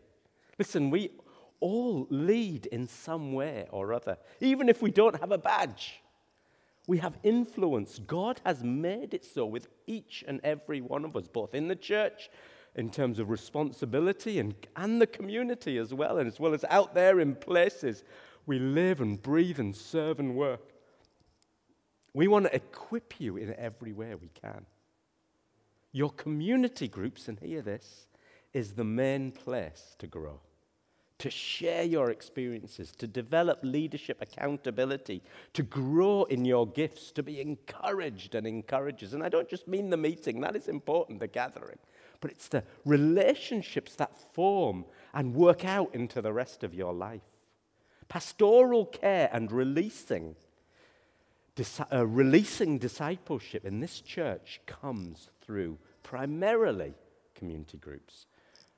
Listen, 0.57 0.89
we 0.89 1.11
all 1.59 2.07
lead 2.09 2.65
in 2.65 2.87
some 2.87 3.33
way 3.33 3.67
or 3.69 3.93
other, 3.93 4.17
even 4.39 4.67
if 4.67 4.81
we 4.81 4.89
don't 4.89 5.19
have 5.19 5.31
a 5.31 5.37
badge. 5.37 6.01
We 6.87 6.97
have 6.97 7.19
influence. 7.21 7.99
God 7.99 8.41
has 8.43 8.63
made 8.63 9.13
it 9.13 9.23
so 9.23 9.45
with 9.45 9.67
each 9.85 10.23
and 10.27 10.41
every 10.43 10.81
one 10.81 11.05
of 11.05 11.15
us, 11.15 11.27
both 11.27 11.53
in 11.53 11.67
the 11.67 11.75
church, 11.75 12.29
in 12.75 12.89
terms 12.89 13.19
of 13.19 13.29
responsibility, 13.29 14.39
and, 14.39 14.55
and 14.75 14.99
the 14.99 15.07
community 15.07 15.77
as 15.77 15.93
well, 15.93 16.17
and 16.17 16.27
as 16.27 16.39
well 16.39 16.55
as 16.55 16.65
out 16.69 16.95
there 16.95 17.19
in 17.19 17.35
places 17.35 18.03
we 18.47 18.57
live 18.57 19.01
and 19.01 19.21
breathe 19.21 19.59
and 19.59 19.75
serve 19.75 20.19
and 20.19 20.35
work. 20.35 20.61
We 22.13 22.27
want 22.27 22.45
to 22.45 22.55
equip 22.55 23.19
you 23.19 23.37
in 23.37 23.53
every 23.55 23.93
way 23.93 24.15
we 24.15 24.29
can. 24.29 24.65
Your 25.91 26.11
community 26.11 26.87
groups, 26.87 27.27
and 27.27 27.39
hear 27.39 27.61
this, 27.61 28.07
is 28.53 28.73
the 28.73 28.83
main 28.83 29.31
place 29.31 29.95
to 29.99 30.07
grow 30.07 30.39
to 31.21 31.29
share 31.29 31.83
your 31.83 32.09
experiences, 32.09 32.91
to 32.93 33.05
develop 33.05 33.59
leadership 33.61 34.19
accountability, 34.23 35.21
to 35.53 35.61
grow 35.61 36.23
in 36.23 36.45
your 36.45 36.65
gifts, 36.65 37.11
to 37.11 37.21
be 37.21 37.39
encouraged 37.39 38.33
and 38.33 38.47
encouragers. 38.47 39.13
And 39.13 39.21
I 39.23 39.29
don't 39.29 39.47
just 39.47 39.67
mean 39.67 39.91
the 39.91 39.97
meeting, 39.97 40.41
that 40.41 40.55
is 40.55 40.67
important, 40.67 41.19
the 41.19 41.27
gathering, 41.27 41.77
but 42.21 42.31
it's 42.31 42.47
the 42.47 42.63
relationships 42.85 43.93
that 43.97 44.17
form 44.33 44.83
and 45.13 45.35
work 45.35 45.63
out 45.63 45.93
into 45.93 46.23
the 46.23 46.33
rest 46.33 46.63
of 46.63 46.73
your 46.73 46.91
life. 46.91 47.21
Pastoral 48.07 48.87
care 48.87 49.29
and 49.31 49.51
releasing, 49.51 50.35
uh, 51.93 52.07
releasing 52.07 52.79
discipleship 52.79 53.63
in 53.63 53.79
this 53.79 54.01
church 54.01 54.59
comes 54.65 55.29
through 55.51 55.77
primarily 56.01 56.93
community 57.35 57.77
groups. 57.77 58.25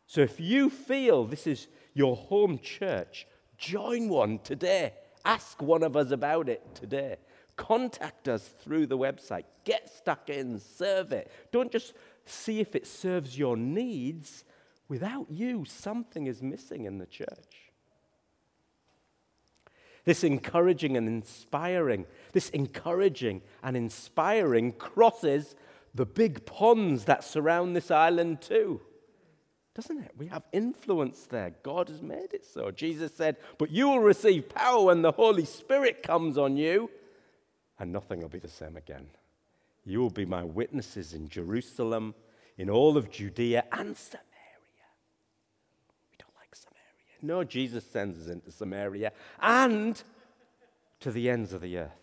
So 0.07 0.21
if 0.21 0.39
you 0.39 0.71
feel 0.71 1.23
this 1.23 1.45
is 1.45 1.67
your 1.93 2.15
home 2.15 2.57
church, 2.57 3.27
join 3.59 4.09
one 4.09 4.39
today. 4.39 4.93
Ask 5.23 5.61
one 5.61 5.83
of 5.83 5.95
us 5.95 6.09
about 6.09 6.49
it 6.49 6.63
today. 6.73 7.17
Contact 7.57 8.27
us 8.27 8.49
through 8.63 8.87
the 8.87 8.97
website. 8.97 9.43
Get 9.65 9.87
stuck 9.87 10.31
in, 10.31 10.59
serve 10.59 11.11
it. 11.11 11.31
Don't 11.51 11.71
just 11.71 11.93
see 12.25 12.59
if 12.59 12.75
it 12.75 12.87
serves 12.87 13.37
your 13.37 13.55
needs. 13.55 14.43
Without 14.89 15.29
you, 15.29 15.65
something 15.65 16.25
is 16.25 16.41
missing 16.41 16.85
in 16.85 16.97
the 16.97 17.05
church. 17.05 17.71
This 20.05 20.23
encouraging 20.23 20.97
and 20.97 21.07
inspiring, 21.07 22.07
this 22.31 22.49
encouraging 22.49 23.43
and 23.61 23.77
inspiring 23.77 24.71
crosses 24.71 25.55
the 25.93 26.05
big 26.05 26.45
ponds 26.45 27.05
that 27.05 27.23
surround 27.23 27.75
this 27.75 27.91
island 27.91 28.41
too 28.41 28.81
doesn't 29.75 30.03
it? 30.03 30.11
We 30.17 30.27
have 30.27 30.43
influence 30.51 31.25
there. 31.25 31.55
God 31.63 31.89
has 31.89 32.01
made 32.01 32.33
it 32.33 32.45
so. 32.45 32.69
Jesus 32.69 33.15
said, 33.15 33.37
But 33.57 33.71
you 33.71 33.89
will 33.89 33.99
receive 33.99 34.49
power 34.49 34.85
when 34.85 35.01
the 35.01 35.11
Holy 35.11 35.45
Spirit 35.45 36.03
comes 36.03 36.37
on 36.37 36.57
you, 36.57 36.91
and 37.79 37.91
nothing 37.91 38.21
will 38.21 38.29
be 38.29 38.39
the 38.39 38.47
same 38.47 38.77
again. 38.77 39.07
You 39.83 39.99
will 39.99 40.11
be 40.11 40.25
my 40.25 40.43
witnesses 40.43 41.13
in 41.13 41.27
Jerusalem, 41.27 42.13
in 42.57 42.69
all 42.69 42.97
of 42.97 43.09
Judea 43.09 43.63
and 43.71 43.97
Samaria. 43.97 44.29
We 46.11 46.17
don't 46.19 46.35
like 46.39 46.55
Samaria. 46.55 47.17
No, 47.23 47.43
Jesus 47.43 47.83
sends 47.83 48.19
us 48.19 48.27
into 48.27 48.51
Samaria 48.51 49.11
and 49.41 50.01
to 50.99 51.11
the 51.11 51.31
ends 51.31 51.51
of 51.51 51.61
the 51.61 51.79
earth. 51.79 52.02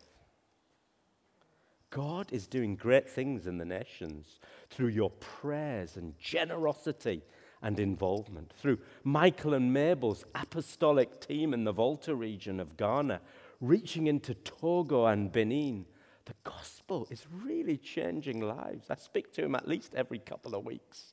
God 1.91 2.33
is 2.33 2.47
doing 2.47 2.77
great 2.77 3.09
things 3.09 3.47
in 3.47 3.59
the 3.59 3.65
nations 3.65 4.39
through 4.71 4.89
your 4.89 5.11
prayers 5.11 5.97
and 5.97 6.17
generosity 6.19 7.23
and 7.63 7.79
involvement. 7.79 8.53
Through 8.57 8.79
Michael 9.03 9.55
and 9.55 9.73
Mabel's 9.73 10.25
apostolic 10.35 11.21
team 11.21 11.53
in 11.53 11.65
the 11.65 11.73
Volta 11.73 12.15
region 12.15 12.61
of 12.61 12.77
Ghana, 12.77 13.21
reaching 13.61 14.07
into 14.07 14.35
Togo 14.35 15.07
and 15.07 15.33
Benin, 15.33 15.85
the 16.27 16.35
gospel 16.45 17.09
is 17.11 17.27
really 17.43 17.77
changing 17.77 18.41
lives. 18.41 18.87
I 18.89 18.95
speak 18.95 19.33
to 19.33 19.45
him 19.45 19.55
at 19.55 19.67
least 19.67 19.95
every 19.95 20.21
couple 20.21 20.55
of 20.55 20.65
weeks. 20.65 21.13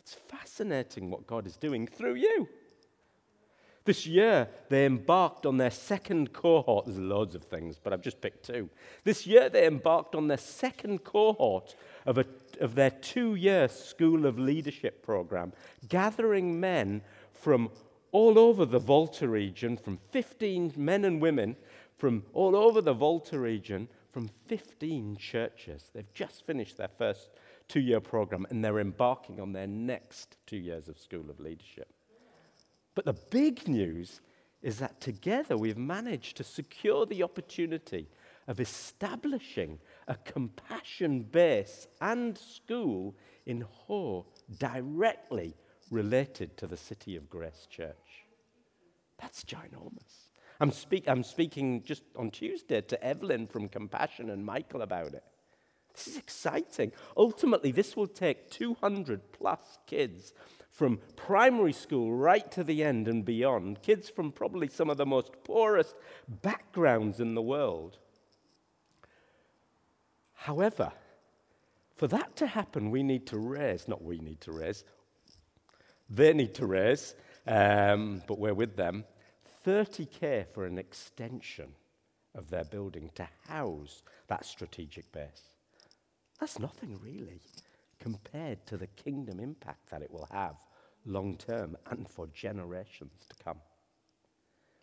It's 0.00 0.14
fascinating 0.14 1.10
what 1.10 1.26
God 1.26 1.46
is 1.46 1.56
doing 1.56 1.86
through 1.86 2.14
you. 2.14 2.48
This 3.86 4.06
year, 4.06 4.48
they 4.68 4.84
embarked 4.84 5.46
on 5.46 5.56
their 5.56 5.70
second 5.70 6.32
cohort. 6.32 6.86
There's 6.86 6.98
loads 6.98 7.34
of 7.34 7.44
things, 7.44 7.78
but 7.82 7.92
I've 7.92 8.02
just 8.02 8.20
picked 8.20 8.44
two. 8.44 8.68
This 9.04 9.26
year, 9.26 9.48
they 9.48 9.66
embarked 9.66 10.14
on 10.14 10.28
their 10.28 10.36
second 10.36 11.04
cohort 11.04 11.74
of, 12.04 12.18
a, 12.18 12.26
of 12.60 12.74
their 12.74 12.90
two 12.90 13.34
year 13.36 13.68
School 13.68 14.26
of 14.26 14.38
Leadership 14.38 15.02
program, 15.02 15.52
gathering 15.88 16.60
men 16.60 17.00
from 17.32 17.70
all 18.12 18.38
over 18.38 18.66
the 18.66 18.78
Volta 18.78 19.28
region, 19.28 19.76
from 19.76 19.98
15 20.10 20.74
men 20.76 21.04
and 21.04 21.20
women 21.20 21.56
from 21.96 22.24
all 22.32 22.54
over 22.54 22.80
the 22.80 22.92
Volta 22.92 23.38
region, 23.38 23.88
from 24.12 24.30
15 24.46 25.16
churches. 25.16 25.90
They've 25.94 26.12
just 26.14 26.46
finished 26.46 26.76
their 26.76 26.88
first 26.88 27.30
two 27.68 27.80
year 27.80 28.00
program 28.00 28.46
and 28.50 28.64
they're 28.64 28.80
embarking 28.80 29.40
on 29.40 29.52
their 29.52 29.66
next 29.66 30.36
two 30.46 30.56
years 30.56 30.88
of 30.88 30.98
School 30.98 31.30
of 31.30 31.40
Leadership. 31.40 31.88
But 32.96 33.04
the 33.04 33.12
big 33.12 33.68
news 33.68 34.22
is 34.62 34.78
that 34.78 35.00
together 35.00 35.56
we've 35.56 35.76
managed 35.76 36.38
to 36.38 36.44
secure 36.44 37.06
the 37.06 37.22
opportunity 37.22 38.08
of 38.48 38.58
establishing 38.58 39.78
a 40.08 40.16
compassion 40.16 41.22
base 41.22 41.86
and 42.00 42.36
school 42.36 43.14
in 43.44 43.60
Ho 43.60 44.26
directly 44.58 45.54
related 45.90 46.56
to 46.56 46.66
the 46.66 46.76
City 46.76 47.16
of 47.16 47.28
Grace 47.28 47.68
Church. 47.70 48.24
That's 49.20 49.44
ginormous. 49.44 50.30
I'm, 50.58 50.72
speak, 50.72 51.06
I'm 51.06 51.22
speaking 51.22 51.82
just 51.84 52.02
on 52.16 52.30
Tuesday 52.30 52.80
to 52.80 53.04
Evelyn 53.04 53.46
from 53.46 53.68
Compassion 53.68 54.30
and 54.30 54.44
Michael 54.44 54.80
about 54.80 55.12
it. 55.12 55.24
This 55.92 56.08
is 56.08 56.16
exciting. 56.16 56.92
Ultimately, 57.16 57.72
this 57.72 57.94
will 57.94 58.06
take 58.06 58.50
200 58.50 59.32
plus 59.32 59.78
kids 59.86 60.32
from 60.76 61.00
primary 61.16 61.72
school 61.72 62.12
right 62.12 62.52
to 62.52 62.62
the 62.62 62.84
end 62.84 63.08
and 63.08 63.24
beyond, 63.24 63.80
kids 63.80 64.10
from 64.10 64.30
probably 64.30 64.68
some 64.68 64.90
of 64.90 64.98
the 64.98 65.06
most 65.06 65.32
poorest 65.42 65.96
backgrounds 66.28 67.18
in 67.18 67.34
the 67.34 67.40
world. 67.40 67.96
However, 70.34 70.92
for 71.94 72.06
that 72.08 72.36
to 72.36 72.46
happen, 72.46 72.90
we 72.90 73.02
need 73.02 73.26
to 73.28 73.38
raise, 73.38 73.88
not 73.88 74.04
we 74.04 74.18
need 74.18 74.42
to 74.42 74.52
raise, 74.52 74.84
they 76.10 76.34
need 76.34 76.54
to 76.56 76.66
raise, 76.66 77.14
um, 77.46 78.22
but 78.28 78.38
we're 78.38 78.52
with 78.52 78.76
them, 78.76 79.06
30k 79.66 80.44
for 80.52 80.66
an 80.66 80.76
extension 80.76 81.70
of 82.34 82.50
their 82.50 82.64
building 82.64 83.10
to 83.14 83.26
house 83.48 84.02
that 84.28 84.44
strategic 84.44 85.10
base. 85.10 85.54
That's 86.38 86.58
nothing 86.58 87.00
really 87.02 87.40
compared 87.98 88.66
to 88.66 88.76
the 88.76 88.88
kingdom 88.88 89.40
impact 89.40 89.88
that 89.88 90.02
it 90.02 90.10
will 90.10 90.28
have 90.30 90.56
long 91.06 91.36
term 91.36 91.76
and 91.90 92.08
for 92.08 92.26
generations 92.28 93.26
to 93.28 93.44
come. 93.44 93.58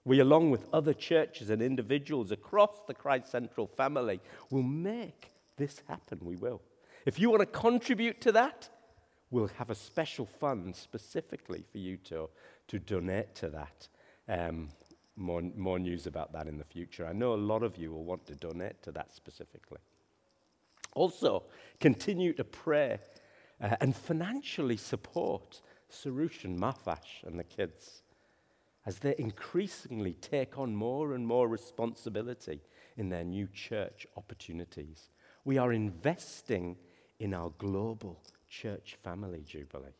We, 0.05 0.19
along 0.19 0.51
with 0.51 0.67
other 0.73 0.93
churches 0.93 1.49
and 1.49 1.61
individuals 1.61 2.31
across 2.31 2.81
the 2.87 2.93
Christ 2.93 3.31
Central 3.31 3.67
family, 3.67 4.19
will 4.49 4.63
make 4.63 5.31
this 5.57 5.81
happen. 5.87 6.19
We 6.21 6.35
will. 6.35 6.61
If 7.05 7.19
you 7.19 7.29
want 7.29 7.41
to 7.41 7.45
contribute 7.45 8.19
to 8.21 8.31
that, 8.33 8.69
we'll 9.31 9.49
have 9.57 9.69
a 9.69 9.75
special 9.75 10.25
fund 10.25 10.75
specifically 10.75 11.63
for 11.71 11.77
you 11.77 11.97
to, 11.97 12.29
to 12.67 12.79
donate 12.79 13.35
to 13.35 13.49
that. 13.49 13.87
Um, 14.27 14.69
more, 15.15 15.41
more 15.55 15.79
news 15.79 16.07
about 16.07 16.33
that 16.33 16.47
in 16.47 16.57
the 16.57 16.63
future. 16.63 17.05
I 17.05 17.13
know 17.13 17.33
a 17.33 17.35
lot 17.35 17.63
of 17.63 17.77
you 17.77 17.91
will 17.91 18.03
want 18.03 18.25
to 18.27 18.35
donate 18.35 18.81
to 18.83 18.91
that 18.93 19.13
specifically. 19.13 19.79
Also, 20.95 21.43
continue 21.79 22.33
to 22.33 22.43
pray 22.43 22.99
uh, 23.61 23.75
and 23.81 23.95
financially 23.95 24.77
support 24.77 25.61
Sarush 25.93 26.43
and 26.43 26.59
Mafash 26.59 27.23
and 27.23 27.39
the 27.39 27.43
kids 27.43 28.01
as 28.85 28.99
they 28.99 29.15
increasingly 29.17 30.13
take 30.13 30.57
on 30.57 30.75
more 30.75 31.13
and 31.13 31.25
more 31.25 31.47
responsibility 31.47 32.61
in 32.97 33.09
their 33.09 33.23
new 33.23 33.47
church 33.47 34.05
opportunities. 34.17 35.09
We 35.45 35.57
are 35.57 35.71
investing 35.71 36.77
in 37.19 37.33
our 37.33 37.51
global 37.57 38.21
church 38.49 38.97
family, 39.03 39.43
Jubilee. 39.45 39.95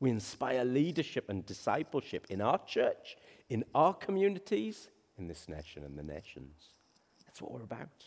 We 0.00 0.10
inspire 0.10 0.64
leadership 0.64 1.30
and 1.30 1.46
discipleship 1.46 2.26
in 2.28 2.42
our 2.42 2.60
church, 2.66 3.16
in 3.48 3.64
our 3.74 3.94
communities, 3.94 4.88
in 5.18 5.28
this 5.28 5.48
nation 5.48 5.84
and 5.84 5.98
the 5.98 6.02
nations. 6.02 6.74
That's 7.24 7.40
what 7.40 7.52
we're 7.52 7.62
about. 7.62 8.04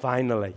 Finally, 0.00 0.54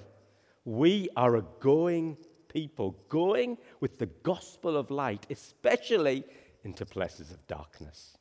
we 0.64 1.10
are 1.16 1.36
a 1.38 1.44
going 1.60 2.18
people 2.56 2.96
going 3.10 3.58
with 3.82 4.00
the 4.00 4.06
gospel 4.06 4.78
of 4.78 4.90
light, 4.90 5.28
especially 5.30 6.24
into 6.64 6.86
places 6.86 7.30
of 7.30 7.46
darkness. 7.48 8.18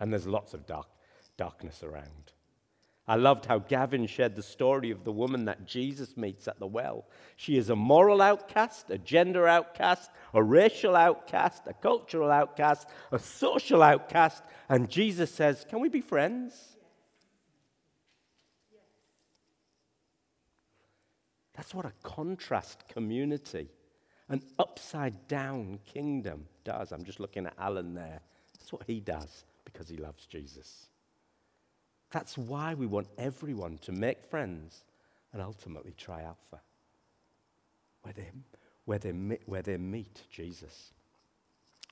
And 0.00 0.12
there's 0.12 0.26
lots 0.26 0.52
of 0.52 0.66
dark, 0.66 0.88
darkness 1.36 1.84
around. 1.84 2.32
I 3.06 3.14
loved 3.14 3.46
how 3.46 3.60
Gavin 3.60 4.08
shared 4.08 4.34
the 4.34 4.42
story 4.42 4.90
of 4.90 5.04
the 5.04 5.12
woman 5.12 5.44
that 5.44 5.64
Jesus 5.64 6.16
meets 6.16 6.48
at 6.48 6.58
the 6.58 6.66
well. 6.66 7.06
She 7.36 7.56
is 7.56 7.70
a 7.70 7.76
moral 7.76 8.20
outcast, 8.20 8.90
a 8.90 8.98
gender 8.98 9.46
outcast, 9.46 10.10
a 10.34 10.42
racial 10.42 10.96
outcast, 10.96 11.62
a 11.68 11.72
cultural 11.72 12.32
outcast, 12.32 12.88
a 13.12 13.18
social 13.20 13.80
outcast, 13.80 14.42
and 14.68 14.90
Jesus 14.90 15.30
says, 15.30 15.64
Can 15.70 15.80
we 15.80 15.88
be 15.88 16.00
friends? 16.00 16.77
That's 21.58 21.74
what 21.74 21.86
a 21.86 21.92
contrast 22.04 22.84
community, 22.86 23.66
an 24.28 24.42
upside 24.60 25.26
down 25.26 25.80
kingdom 25.84 26.46
does. 26.62 26.92
I'm 26.92 27.02
just 27.02 27.18
looking 27.18 27.46
at 27.46 27.54
Alan 27.58 27.94
there. 27.94 28.20
That's 28.56 28.72
what 28.72 28.84
he 28.86 29.00
does 29.00 29.44
because 29.64 29.88
he 29.88 29.96
loves 29.96 30.24
Jesus. 30.26 30.86
That's 32.12 32.38
why 32.38 32.74
we 32.74 32.86
want 32.86 33.08
everyone 33.18 33.78
to 33.78 33.90
make 33.90 34.24
friends 34.30 34.84
and 35.32 35.42
ultimately 35.42 35.94
try 35.98 36.22
Alpha, 36.22 36.62
where 38.02 38.14
they, 38.14 38.30
where 38.84 39.00
they, 39.00 39.10
where 39.46 39.62
they 39.62 39.78
meet 39.78 40.22
Jesus. 40.30 40.92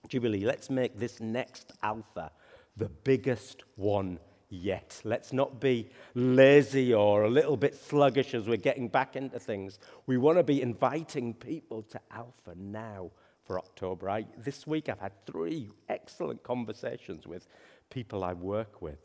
Jubilee, 0.06 0.44
let's 0.44 0.70
make 0.70 0.96
this 0.96 1.20
next 1.20 1.72
Alpha 1.82 2.30
the 2.76 2.88
biggest 2.88 3.64
one 3.74 4.20
yet. 4.56 5.00
Let's 5.04 5.32
not 5.32 5.60
be 5.60 5.88
lazy 6.14 6.92
or 6.94 7.24
a 7.24 7.30
little 7.30 7.56
bit 7.56 7.74
sluggish 7.74 8.34
as 8.34 8.46
we're 8.46 8.56
getting 8.56 8.88
back 8.88 9.16
into 9.16 9.38
things. 9.38 9.78
We 10.06 10.16
want 10.16 10.38
to 10.38 10.42
be 10.42 10.62
inviting 10.62 11.34
people 11.34 11.82
to 11.82 12.00
Alpha 12.10 12.54
now 12.56 13.10
for 13.44 13.58
October. 13.58 14.10
I, 14.10 14.26
this 14.36 14.66
week 14.66 14.88
I've 14.88 15.00
had 15.00 15.12
three 15.26 15.70
excellent 15.88 16.42
conversations 16.42 17.26
with 17.26 17.46
people 17.90 18.24
I 18.24 18.32
work 18.32 18.82
with. 18.82 18.98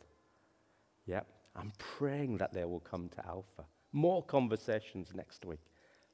Yep, 1.06 1.28
I'm 1.56 1.72
praying 1.78 2.38
that 2.38 2.54
they 2.54 2.66
will 2.66 2.80
come 2.80 3.10
to 3.10 3.26
Alpha. 3.26 3.66
More 3.92 4.24
conversations 4.24 5.10
next 5.14 5.46
week. 5.46 5.60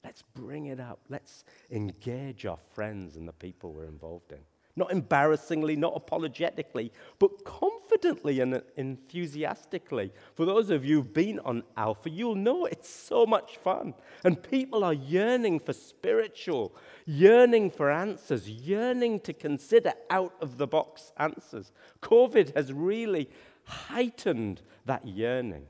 Let's 0.03 0.23
bring 0.33 0.67
it 0.67 0.79
up. 0.79 0.99
Let's 1.09 1.43
engage 1.71 2.45
our 2.45 2.59
friends 2.73 3.15
and 3.15 3.27
the 3.27 3.33
people 3.33 3.73
we're 3.73 3.85
involved 3.85 4.31
in. 4.31 4.39
Not 4.77 4.91
embarrassingly, 4.91 5.75
not 5.75 5.93
apologetically, 5.95 6.93
but 7.17 7.43
confidently 7.43 8.39
and 8.41 8.61
enthusiastically. 8.75 10.13
For 10.35 10.45
those 10.45 10.69
of 10.69 10.85
you 10.85 10.97
who've 10.97 11.13
been 11.13 11.39
on 11.39 11.63
Alpha, 11.75 12.11
you'll 12.11 12.35
know 12.35 12.65
it's 12.65 12.87
so 12.87 13.25
much 13.25 13.57
fun. 13.57 13.95
And 14.23 14.41
people 14.41 14.83
are 14.83 14.93
yearning 14.93 15.59
for 15.59 15.73
spiritual, 15.73 16.75
yearning 17.07 17.71
for 17.71 17.89
answers, 17.89 18.47
yearning 18.47 19.19
to 19.21 19.33
consider 19.33 19.93
out 20.11 20.35
of 20.41 20.59
the 20.59 20.67
box 20.67 21.11
answers. 21.17 21.71
COVID 22.03 22.55
has 22.55 22.71
really 22.71 23.31
heightened 23.63 24.61
that 24.85 25.07
yearning. 25.07 25.65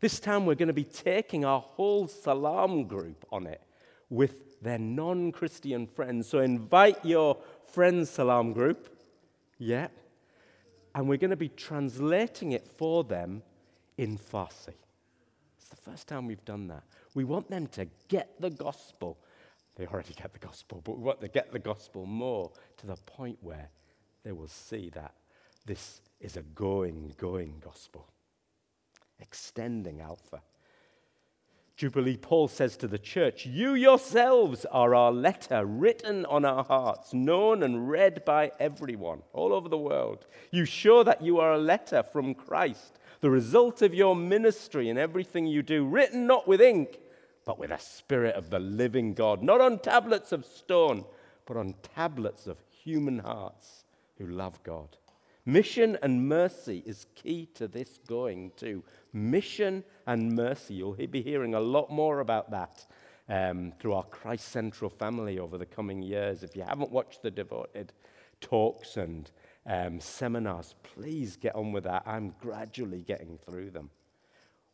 This 0.00 0.18
time 0.18 0.46
we're 0.46 0.54
going 0.54 0.68
to 0.68 0.72
be 0.72 0.84
taking 0.84 1.44
our 1.44 1.60
whole 1.60 2.08
Salam 2.08 2.86
group 2.86 3.26
on 3.30 3.46
it 3.46 3.60
with 4.08 4.47
their 4.62 4.78
non 4.78 5.32
Christian 5.32 5.86
friends. 5.86 6.28
So 6.28 6.40
invite 6.40 7.04
your 7.04 7.38
friends 7.66 8.10
Salam 8.10 8.52
group. 8.52 8.88
Yeah. 9.58 9.88
And 10.94 11.08
we're 11.08 11.18
going 11.18 11.30
to 11.30 11.36
be 11.36 11.50
translating 11.50 12.52
it 12.52 12.66
for 12.66 13.04
them 13.04 13.42
in 13.96 14.18
Farsi. 14.18 14.74
It's 15.58 15.68
the 15.68 15.76
first 15.76 16.08
time 16.08 16.26
we've 16.26 16.44
done 16.44 16.68
that. 16.68 16.82
We 17.14 17.24
want 17.24 17.50
them 17.50 17.66
to 17.68 17.86
get 18.08 18.40
the 18.40 18.50
gospel. 18.50 19.18
They 19.76 19.86
already 19.86 20.14
get 20.14 20.32
the 20.32 20.38
gospel, 20.38 20.80
but 20.84 20.96
we 20.96 21.04
want 21.04 21.20
to 21.20 21.28
get 21.28 21.52
the 21.52 21.58
gospel 21.58 22.04
more 22.06 22.50
to 22.78 22.86
the 22.86 22.96
point 22.96 23.38
where 23.40 23.68
they 24.24 24.32
will 24.32 24.48
see 24.48 24.90
that 24.90 25.14
this 25.66 26.00
is 26.20 26.36
a 26.36 26.42
going, 26.42 27.14
going 27.16 27.62
gospel, 27.64 28.08
extending 29.20 30.00
Alpha. 30.00 30.42
Jubilee, 31.78 32.16
Paul 32.16 32.48
says 32.48 32.76
to 32.78 32.88
the 32.88 32.98
church, 32.98 33.46
You 33.46 33.74
yourselves 33.74 34.64
are 34.64 34.96
our 34.96 35.12
letter 35.12 35.64
written 35.64 36.26
on 36.26 36.44
our 36.44 36.64
hearts, 36.64 37.14
known 37.14 37.62
and 37.62 37.88
read 37.88 38.24
by 38.24 38.50
everyone 38.58 39.22
all 39.32 39.52
over 39.52 39.68
the 39.68 39.78
world. 39.78 40.26
You 40.50 40.64
show 40.64 41.04
that 41.04 41.22
you 41.22 41.38
are 41.38 41.52
a 41.52 41.58
letter 41.58 42.02
from 42.02 42.34
Christ, 42.34 42.98
the 43.20 43.30
result 43.30 43.80
of 43.80 43.94
your 43.94 44.16
ministry 44.16 44.90
and 44.90 44.98
everything 44.98 45.46
you 45.46 45.62
do, 45.62 45.86
written 45.86 46.26
not 46.26 46.48
with 46.48 46.60
ink, 46.60 46.98
but 47.44 47.60
with 47.60 47.70
a 47.70 47.78
spirit 47.78 48.34
of 48.34 48.50
the 48.50 48.58
living 48.58 49.14
God, 49.14 49.40
not 49.40 49.60
on 49.60 49.78
tablets 49.78 50.32
of 50.32 50.44
stone, 50.44 51.04
but 51.46 51.56
on 51.56 51.76
tablets 51.94 52.48
of 52.48 52.58
human 52.82 53.20
hearts 53.20 53.84
who 54.18 54.26
love 54.26 54.60
God. 54.64 54.96
Mission 55.46 55.96
and 56.02 56.28
mercy 56.28 56.82
is 56.84 57.06
key 57.14 57.48
to 57.54 57.66
this 57.66 58.00
going 58.06 58.50
too. 58.56 58.82
Mission 59.12 59.84
and 60.06 60.34
mercy. 60.34 60.74
You'll 60.74 60.94
be 60.94 61.22
hearing 61.22 61.54
a 61.54 61.60
lot 61.60 61.90
more 61.90 62.20
about 62.20 62.50
that 62.50 62.86
um, 63.28 63.72
through 63.78 63.94
our 63.94 64.04
Christ 64.04 64.48
Central 64.48 64.90
family 64.90 65.38
over 65.38 65.58
the 65.58 65.66
coming 65.66 66.02
years. 66.02 66.42
If 66.42 66.56
you 66.56 66.62
haven't 66.62 66.90
watched 66.90 67.22
the 67.22 67.30
devoted 67.30 67.92
talks 68.40 68.96
and 68.96 69.30
um, 69.66 70.00
seminars, 70.00 70.74
please 70.82 71.36
get 71.36 71.54
on 71.54 71.72
with 71.72 71.84
that. 71.84 72.02
I'm 72.06 72.34
gradually 72.40 73.02
getting 73.02 73.38
through 73.38 73.70
them. 73.70 73.90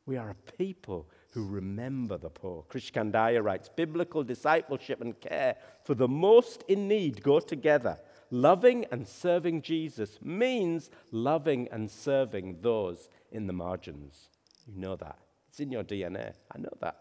We 0.07 0.19
are 0.19 0.31
a 0.31 0.53
people 0.57 1.09
who 1.31 1.47
remember 1.47 2.19
the 2.19 2.29
poor. 2.29 2.65
Krish 2.69 2.93
Kandiah 2.93 3.43
writes 3.43 3.71
Biblical 3.75 4.23
discipleship 4.23 5.01
and 5.01 5.19
care 5.19 5.57
for 5.83 5.95
the 5.95 6.07
most 6.07 6.63
in 6.69 6.87
need 6.87 7.23
go 7.23 7.41
together. 7.41 7.99
Loving 8.31 8.85
and 8.91 9.07
serving 9.09 9.63
Jesus 9.63 10.19
means 10.23 10.91
loving 11.11 11.69
and 11.73 11.91
serving 11.91 12.59
those 12.61 13.09
in 13.35 13.47
the 13.47 13.53
margins. 13.53 14.29
You 14.67 14.81
know 14.81 14.97
that. 14.97 15.19
It's 15.49 15.61
in 15.61 15.71
your 15.71 15.85
DNA. 15.85 16.33
I 16.55 16.59
know 16.59 16.73
that. 16.81 16.97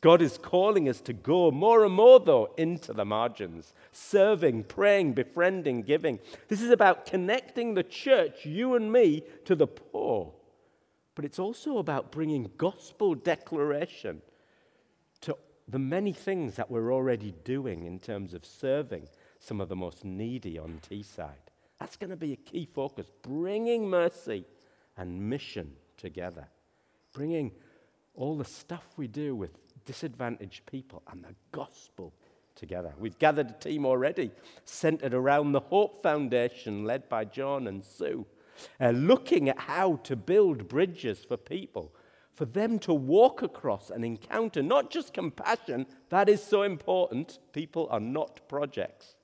God 0.00 0.22
is 0.22 0.38
calling 0.38 0.88
us 0.88 1.00
to 1.02 1.12
go 1.12 1.50
more 1.50 1.84
and 1.84 1.94
more, 1.94 2.20
though, 2.20 2.52
into 2.56 2.92
the 2.92 3.04
margins, 3.04 3.72
serving, 3.92 4.64
praying, 4.64 5.12
befriending, 5.12 5.82
giving. 5.82 6.18
This 6.48 6.60
is 6.60 6.70
about 6.70 7.06
connecting 7.06 7.74
the 7.74 7.82
church, 7.82 8.44
you 8.44 8.74
and 8.74 8.92
me, 8.92 9.22
to 9.44 9.54
the 9.54 9.66
poor. 9.66 10.32
But 11.14 11.24
it's 11.24 11.38
also 11.38 11.78
about 11.78 12.12
bringing 12.12 12.50
gospel 12.56 13.14
declaration 13.14 14.22
to 15.22 15.36
the 15.66 15.78
many 15.78 16.12
things 16.12 16.54
that 16.54 16.70
we're 16.70 16.92
already 16.92 17.34
doing 17.44 17.84
in 17.84 17.98
terms 17.98 18.34
of 18.34 18.44
serving 18.44 19.08
some 19.40 19.60
of 19.60 19.68
the 19.68 19.76
most 19.76 20.04
needy 20.04 20.58
on 20.58 20.80
Teesside. 20.88 21.50
That's 21.78 21.96
going 21.96 22.10
to 22.10 22.16
be 22.16 22.32
a 22.32 22.36
key 22.36 22.68
focus 22.72 23.10
bringing 23.22 23.88
mercy 23.88 24.44
and 24.98 25.30
mission 25.30 25.72
together, 25.96 26.48
bringing 27.14 27.52
all 28.14 28.36
the 28.36 28.44
stuff 28.44 28.84
we 28.96 29.06
do 29.06 29.34
with 29.34 29.52
disadvantaged 29.86 30.66
people 30.66 31.02
and 31.10 31.24
the 31.24 31.34
gospel 31.52 32.12
together. 32.56 32.92
We've 32.98 33.18
gathered 33.18 33.50
a 33.50 33.52
team 33.54 33.86
already 33.86 34.32
centered 34.64 35.14
around 35.14 35.52
the 35.52 35.60
Hope 35.60 36.02
Foundation, 36.02 36.84
led 36.84 37.08
by 37.08 37.24
John 37.24 37.66
and 37.68 37.82
Sue, 37.84 38.26
uh, 38.80 38.90
looking 38.90 39.48
at 39.48 39.58
how 39.60 39.96
to 40.02 40.16
build 40.16 40.68
bridges 40.68 41.24
for 41.24 41.36
people, 41.36 41.94
for 42.34 42.44
them 42.44 42.78
to 42.80 42.92
walk 42.92 43.42
across 43.42 43.90
and 43.90 44.04
encounter 44.04 44.62
not 44.62 44.90
just 44.90 45.14
compassion, 45.14 45.86
that 46.08 46.28
is 46.28 46.42
so 46.42 46.62
important. 46.62 47.38
People 47.52 47.88
are 47.90 48.00
not 48.00 48.46
projects. 48.48 49.14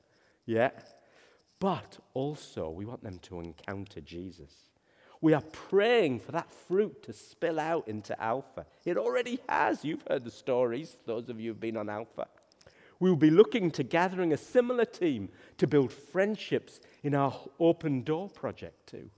Yeah? 0.47 0.71
But 1.59 1.99
also, 2.13 2.71
we 2.71 2.85
want 2.85 3.03
them 3.03 3.19
to 3.21 3.41
encounter 3.41 4.01
Jesus. 4.01 4.53
We 5.20 5.33
are 5.33 5.42
praying 5.42 6.20
for 6.20 6.33
that 6.33 6.53
fruit 6.53 7.03
to 7.05 7.12
spill 7.12 7.59
out 7.59 7.88
into 7.88 8.20
Alpha. 8.20 8.66
It 8.85 8.96
already 8.96 9.40
has. 9.48 9.85
You've 9.85 10.05
heard 10.09 10.24
the 10.24 10.31
stories, 10.31 10.96
those 11.07 11.29
of 11.29 11.40
you 11.40 11.50
who've 11.50 11.61
been 11.61 11.77
on 11.77 11.88
Alpha. 11.88 12.27
We 13.00 13.11
will 13.11 13.16
be 13.16 13.31
looking 13.31 13.70
to 13.72 13.83
gathering 13.83 14.33
a 14.33 14.37
similar 14.37 14.85
team 14.85 15.29
to 15.59 15.66
build 15.66 15.92
friendships 15.92 16.81
in 17.03 17.14
our 17.14 17.35
open 17.59 18.03
door 18.03 18.29
project 18.29 18.87
too. 18.88 19.11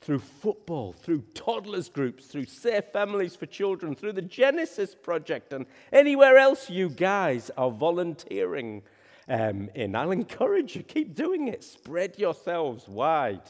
Through 0.00 0.18
football, 0.18 0.92
through 0.92 1.22
toddlers 1.34 1.88
groups, 1.88 2.26
through 2.26 2.46
Safe 2.46 2.84
Families 2.92 3.36
for 3.36 3.46
Children, 3.46 3.94
through 3.94 4.12
the 4.12 4.22
Genesis 4.22 4.94
Project, 4.94 5.52
and 5.52 5.66
anywhere 5.92 6.36
else 6.36 6.68
you 6.68 6.90
guys 6.90 7.50
are 7.56 7.70
volunteering 7.70 8.82
um, 9.28 9.70
in. 9.74 9.96
I'll 9.96 10.10
encourage 10.10 10.76
you, 10.76 10.82
keep 10.82 11.14
doing 11.14 11.48
it. 11.48 11.64
Spread 11.64 12.18
yourselves 12.18 12.86
wide. 12.86 13.40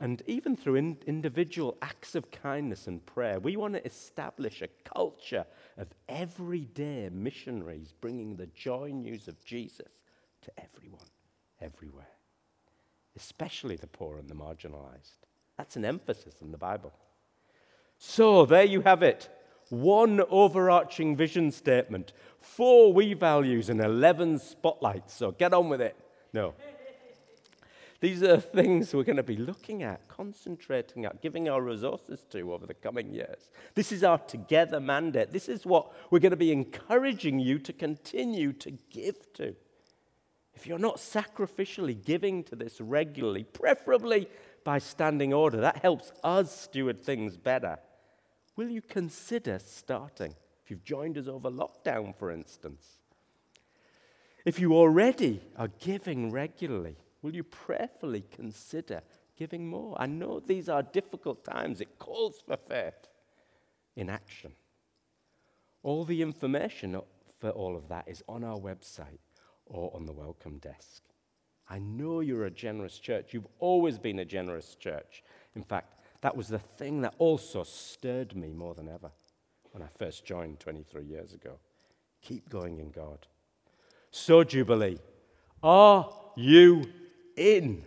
And 0.00 0.22
even 0.26 0.56
through 0.56 0.76
in, 0.76 0.98
individual 1.06 1.76
acts 1.80 2.14
of 2.14 2.30
kindness 2.30 2.86
and 2.86 3.04
prayer, 3.04 3.38
we 3.38 3.56
want 3.56 3.74
to 3.74 3.86
establish 3.86 4.62
a 4.62 4.68
culture 4.88 5.46
of 5.76 5.88
everyday 6.08 7.08
missionaries 7.10 7.92
bringing 8.00 8.36
the 8.36 8.48
joy 8.48 8.90
news 8.92 9.28
of 9.28 9.42
Jesus 9.44 9.88
to 10.42 10.50
everyone, 10.58 11.06
everywhere, 11.60 12.16
especially 13.16 13.76
the 13.76 13.86
poor 13.86 14.18
and 14.18 14.28
the 14.28 14.34
marginalized. 14.34 15.18
That's 15.56 15.76
an 15.76 15.84
emphasis 15.84 16.34
in 16.40 16.50
the 16.50 16.58
Bible. 16.58 16.92
So, 17.98 18.44
there 18.46 18.64
you 18.64 18.80
have 18.80 19.02
it 19.02 19.28
one 19.72 20.20
overarching 20.28 21.16
vision 21.16 21.50
statement, 21.50 22.12
four 22.38 22.92
we 22.92 23.14
values, 23.14 23.70
and 23.70 23.80
11 23.80 24.38
spotlights. 24.38 25.14
So 25.14 25.30
get 25.32 25.54
on 25.54 25.70
with 25.70 25.80
it. 25.80 25.96
No. 26.34 26.54
These 28.02 28.24
are 28.24 28.40
things 28.40 28.92
we're 28.92 29.04
going 29.04 29.16
to 29.18 29.22
be 29.22 29.36
looking 29.36 29.84
at, 29.84 30.08
concentrating 30.08 31.04
at, 31.04 31.22
giving 31.22 31.48
our 31.48 31.62
resources 31.62 32.24
to 32.30 32.52
over 32.52 32.66
the 32.66 32.74
coming 32.74 33.14
years. 33.14 33.48
This 33.76 33.92
is 33.92 34.02
our 34.02 34.18
together 34.18 34.80
mandate. 34.80 35.30
This 35.30 35.48
is 35.48 35.64
what 35.64 35.92
we're 36.10 36.18
going 36.18 36.30
to 36.30 36.36
be 36.36 36.50
encouraging 36.50 37.38
you 37.38 37.60
to 37.60 37.72
continue 37.72 38.54
to 38.54 38.72
give 38.90 39.32
to. 39.34 39.54
If 40.52 40.66
you're 40.66 40.80
not 40.80 40.96
sacrificially 40.96 42.04
giving 42.04 42.42
to 42.44 42.56
this 42.56 42.80
regularly, 42.80 43.44
preferably 43.44 44.28
by 44.64 44.80
standing 44.80 45.32
order, 45.32 45.60
that 45.60 45.76
helps 45.76 46.10
us 46.24 46.60
steward 46.60 47.00
things 47.00 47.36
better. 47.36 47.78
Will 48.56 48.68
you 48.68 48.82
consider 48.82 49.60
starting? 49.60 50.34
If 50.64 50.72
you've 50.72 50.84
joined 50.84 51.18
us 51.18 51.28
over 51.28 51.52
lockdown, 51.52 52.16
for 52.16 52.32
instance. 52.32 52.98
If 54.44 54.58
you 54.58 54.74
already 54.74 55.40
are 55.56 55.70
giving 55.78 56.32
regularly, 56.32 56.96
will 57.22 57.34
you 57.34 57.44
prayerfully 57.44 58.24
consider 58.30 59.00
giving 59.36 59.68
more? 59.68 59.96
I 59.98 60.06
know 60.06 60.40
these 60.40 60.68
are 60.68 60.82
difficult 60.82 61.44
times. 61.44 61.80
It 61.80 61.98
calls 61.98 62.42
for 62.46 62.56
faith 62.56 63.08
in 63.96 64.10
action. 64.10 64.52
All 65.82 66.04
the 66.04 66.22
information 66.22 67.00
for 67.40 67.50
all 67.50 67.76
of 67.76 67.88
that 67.88 68.06
is 68.06 68.22
on 68.28 68.44
our 68.44 68.58
website 68.58 69.18
or 69.66 69.90
on 69.94 70.06
the 70.06 70.12
welcome 70.12 70.58
desk. 70.58 71.02
I 71.68 71.78
know 71.78 72.20
you're 72.20 72.44
a 72.44 72.50
generous 72.50 72.98
church. 72.98 73.32
You've 73.32 73.48
always 73.58 73.98
been 73.98 74.18
a 74.18 74.24
generous 74.24 74.74
church. 74.74 75.22
In 75.54 75.62
fact, 75.62 76.00
that 76.20 76.36
was 76.36 76.48
the 76.48 76.58
thing 76.58 77.00
that 77.00 77.14
also 77.18 77.64
stirred 77.64 78.36
me 78.36 78.52
more 78.52 78.74
than 78.74 78.88
ever 78.88 79.10
when 79.72 79.82
I 79.82 79.88
first 79.98 80.24
joined 80.24 80.60
23 80.60 81.04
years 81.04 81.32
ago. 81.32 81.58
Keep 82.20 82.48
going 82.48 82.78
in 82.78 82.90
God. 82.90 83.26
So, 84.10 84.44
Jubilee, 84.44 84.98
are 85.62 86.08
you 86.36 86.84
in? 87.36 87.84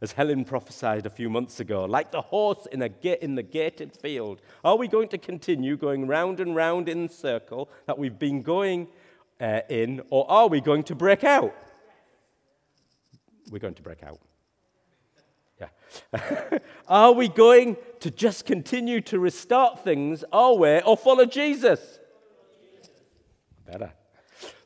As 0.00 0.12
Helen 0.12 0.44
prophesied 0.44 1.06
a 1.06 1.10
few 1.10 1.30
months 1.30 1.60
ago, 1.60 1.84
like 1.84 2.12
the 2.12 2.20
horse 2.20 2.66
in, 2.72 2.82
a 2.82 2.88
ga- 2.88 3.18
in 3.22 3.36
the 3.36 3.42
gated 3.42 3.96
field, 3.96 4.40
are 4.62 4.76
we 4.76 4.86
going 4.86 5.08
to 5.08 5.18
continue 5.18 5.76
going 5.76 6.06
round 6.06 6.40
and 6.40 6.54
round 6.54 6.88
in 6.88 7.06
the 7.06 7.12
circle 7.12 7.70
that 7.86 7.98
we've 7.98 8.18
been 8.18 8.42
going 8.42 8.88
uh, 9.40 9.60
in, 9.68 10.02
or 10.10 10.30
are 10.30 10.48
we 10.48 10.60
going 10.60 10.82
to 10.84 10.94
break 10.94 11.24
out? 11.24 11.54
We're 13.50 13.58
going 13.58 13.74
to 13.74 13.82
break 13.82 14.02
out. 14.02 14.20
Yeah. 15.60 16.58
are 16.88 17.12
we 17.12 17.28
going 17.28 17.76
to 18.00 18.10
just 18.10 18.46
continue 18.46 19.00
to 19.02 19.18
restart 19.18 19.84
things 19.84 20.24
our 20.32 20.54
way 20.54 20.82
or 20.82 20.96
follow 20.96 21.24
Jesus? 21.24 21.98
Better. 23.66 23.92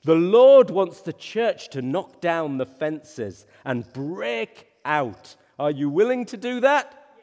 The 0.04 0.14
Lord 0.14 0.70
wants 0.70 1.00
the 1.00 1.12
church 1.12 1.68
to 1.70 1.83
knock 1.83 2.20
down 2.20 2.59
the 2.59 2.66
fences 2.66 3.46
and 3.64 3.92
break 3.92 4.68
out. 4.85 5.37
Are 5.59 5.70
you 5.70 5.90
willing 5.90 6.24
to 6.26 6.37
do 6.37 6.61
that? 6.61 7.16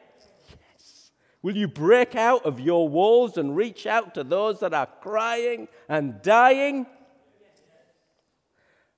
Yes. 0.51 1.11
Will 1.41 1.55
you 1.55 1.67
break 1.67 2.15
out 2.15 2.45
of 2.45 2.59
your 2.59 2.87
walls 2.87 3.37
and 3.37 3.55
reach 3.55 3.87
out 3.87 4.13
to 4.15 4.23
those 4.23 4.59
that 4.59 4.73
are 4.73 4.87
crying 5.01 5.67
and 5.89 6.21
dying? 6.21 6.85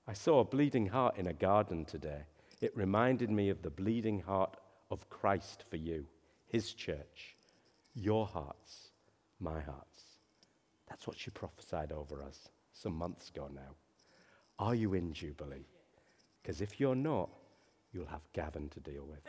I 0.07 0.13
saw 0.13 0.39
a 0.39 0.45
bleeding 0.45 0.88
heart 0.88 1.17
in 1.17 1.27
a 1.27 1.33
garden 1.33 1.86
today. 1.86 2.23
It 2.62 2.75
reminded 2.75 3.29
me 3.29 3.49
of 3.49 3.62
the 3.62 3.69
bleeding 3.69 4.21
heart 4.21 4.57
of 4.89 5.10
Christ 5.10 5.65
for 5.69 5.75
you, 5.75 6.07
his 6.47 6.73
church, 6.73 7.36
your 7.93 8.25
hearts, 8.25 8.89
my 9.39 9.60
hearts. 9.60 10.03
That's 10.89 11.05
what 11.05 11.17
she 11.17 11.29
prophesied 11.29 11.91
over 11.91 12.23
us 12.23 12.49
some 12.81 12.95
months 12.95 13.29
ago 13.29 13.49
now. 13.53 13.75
Are 14.59 14.75
you 14.75 14.93
in 14.93 15.13
Jubilee? 15.13 15.65
Because 16.41 16.61
if 16.61 16.79
you're 16.79 16.95
not, 16.95 17.29
you'll 17.91 18.05
have 18.05 18.21
Gavin 18.33 18.69
to 18.69 18.79
deal 18.79 19.05
with. 19.05 19.19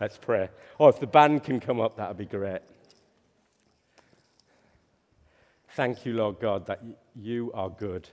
Let's 0.00 0.16
pray. 0.16 0.48
Oh, 0.78 0.88
if 0.88 1.00
the 1.00 1.06
band 1.06 1.42
can 1.42 1.58
come 1.58 1.80
up, 1.80 1.96
that 1.96 2.08
would 2.08 2.16
be 2.16 2.24
great. 2.24 2.60
Thank 5.70 6.06
you, 6.06 6.14
Lord 6.14 6.40
God, 6.40 6.66
that 6.66 6.82
you 7.14 7.52
are 7.52 7.70
good. 7.70 8.08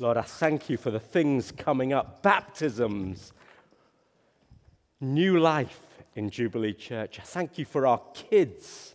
Lord, 0.00 0.16
I 0.16 0.22
thank 0.22 0.68
you 0.68 0.76
for 0.76 0.90
the 0.90 1.00
things 1.00 1.52
coming 1.52 1.92
up 1.92 2.22
baptisms, 2.22 3.32
new 5.00 5.38
life 5.38 5.80
in 6.16 6.30
Jubilee 6.30 6.72
Church. 6.72 7.20
I 7.20 7.22
thank 7.22 7.58
you 7.58 7.64
for 7.64 7.86
our 7.86 8.00
kids 8.12 8.93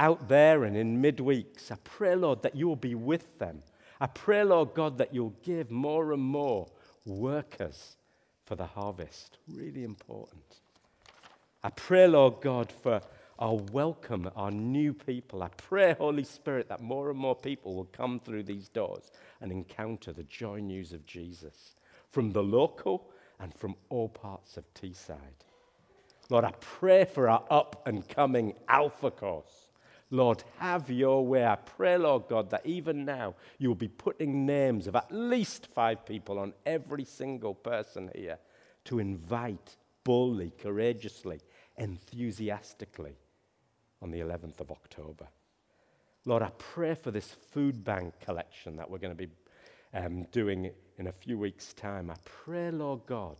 out 0.00 0.28
there 0.28 0.64
and 0.64 0.76
in 0.76 1.00
midweeks. 1.00 1.70
I 1.70 1.76
pray, 1.84 2.16
Lord, 2.16 2.42
that 2.42 2.56
you 2.56 2.66
will 2.66 2.74
be 2.74 2.94
with 2.94 3.38
them. 3.38 3.62
I 4.00 4.06
pray, 4.06 4.42
Lord 4.42 4.72
God, 4.74 4.96
that 4.96 5.14
you'll 5.14 5.36
give 5.44 5.70
more 5.70 6.12
and 6.14 6.22
more 6.22 6.66
workers 7.04 7.96
for 8.46 8.56
the 8.56 8.64
harvest. 8.64 9.36
Really 9.46 9.84
important. 9.84 10.60
I 11.62 11.68
pray, 11.68 12.06
Lord 12.08 12.40
God, 12.40 12.72
for 12.72 13.02
our 13.38 13.56
welcome, 13.72 14.30
our 14.36 14.50
new 14.50 14.94
people. 14.94 15.42
I 15.42 15.48
pray, 15.48 15.94
Holy 15.98 16.24
Spirit, 16.24 16.70
that 16.70 16.80
more 16.80 17.10
and 17.10 17.18
more 17.18 17.36
people 17.36 17.74
will 17.74 17.84
come 17.92 18.20
through 18.20 18.44
these 18.44 18.70
doors 18.70 19.10
and 19.42 19.52
encounter 19.52 20.14
the 20.14 20.22
joy 20.22 20.60
news 20.60 20.94
of 20.94 21.04
Jesus 21.04 21.74
from 22.10 22.30
the 22.32 22.42
local 22.42 23.10
and 23.38 23.54
from 23.54 23.74
all 23.90 24.08
parts 24.08 24.56
of 24.56 24.64
Teesside. 24.72 25.44
Lord, 26.30 26.44
I 26.44 26.52
pray 26.60 27.04
for 27.04 27.28
our 27.28 27.44
up 27.50 27.82
and 27.86 28.08
coming 28.08 28.54
Alpha 28.66 29.10
course. 29.10 29.59
Lord, 30.10 30.42
have 30.58 30.90
your 30.90 31.24
way. 31.24 31.46
I 31.46 31.54
pray, 31.54 31.96
Lord 31.96 32.24
God, 32.28 32.50
that 32.50 32.66
even 32.66 33.04
now 33.04 33.34
you 33.58 33.68
will 33.68 33.76
be 33.76 33.88
putting 33.88 34.44
names 34.44 34.86
of 34.86 34.96
at 34.96 35.12
least 35.12 35.68
five 35.68 36.04
people 36.04 36.38
on 36.38 36.52
every 36.66 37.04
single 37.04 37.54
person 37.54 38.10
here 38.14 38.38
to 38.86 38.98
invite 38.98 39.76
boldly, 40.02 40.52
courageously, 40.58 41.40
enthusiastically 41.76 43.16
on 44.02 44.10
the 44.10 44.20
11th 44.20 44.60
of 44.60 44.72
October. 44.72 45.28
Lord, 46.24 46.42
I 46.42 46.50
pray 46.58 46.94
for 46.94 47.10
this 47.10 47.30
food 47.52 47.84
bank 47.84 48.14
collection 48.20 48.76
that 48.76 48.90
we're 48.90 48.98
going 48.98 49.16
to 49.16 49.26
be 49.26 49.32
um, 49.94 50.24
doing 50.32 50.70
in 50.98 51.06
a 51.06 51.12
few 51.12 51.38
weeks' 51.38 51.72
time. 51.72 52.10
I 52.10 52.16
pray, 52.24 52.70
Lord 52.70 53.00
God, 53.06 53.36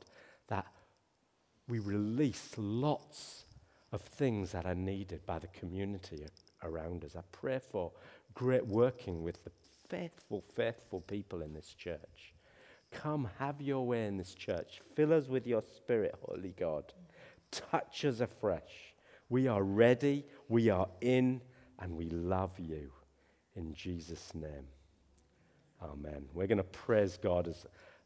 that 0.49 0.67
we 1.69 1.79
release 1.79 2.53
lots 2.57 3.45
of 3.93 4.01
things 4.03 4.53
that 4.53 4.67
are 4.67 4.75
needed 4.75 5.27
by 5.27 5.39
the 5.39 5.49
community 5.49 6.25
around 6.63 7.05
us. 7.05 7.17
I 7.17 7.23
pray 7.33 7.59
for 7.59 7.93
great 8.35 8.67
working 8.67 9.23
with 9.23 9.43
the 9.45 9.51
faithful, 9.89 10.45
faithful 10.55 11.01
people 11.03 11.43
in 11.43 11.53
this 11.53 11.75
church. 11.75 12.35
Come, 12.91 13.29
have 13.39 13.61
your 13.61 13.87
way 13.87 14.07
in 14.07 14.17
this 14.17 14.35
church. 14.35 14.81
Fill 14.95 15.13
us 15.13 15.29
with 15.29 15.47
your 15.47 15.63
spirit, 15.63 16.15
Holy 16.23 16.55
God. 16.59 16.93
Touch 17.51 18.05
us 18.05 18.21
afresh. 18.21 18.95
We 19.29 19.47
are 19.47 19.63
ready, 19.63 20.27
we 20.49 20.71
are 20.71 20.89
in, 21.01 21.41
and 21.79 21.97
we 21.97 22.11
love 22.11 22.59
you. 22.59 22.91
In 23.55 23.75
Jesus' 23.75 24.35
name. 24.35 24.67
Amen. 25.83 26.27
We're 26.35 26.47
going 26.47 26.59
to 26.59 26.65
praise 26.65 27.17
God 27.17 27.49
as, 27.49 27.65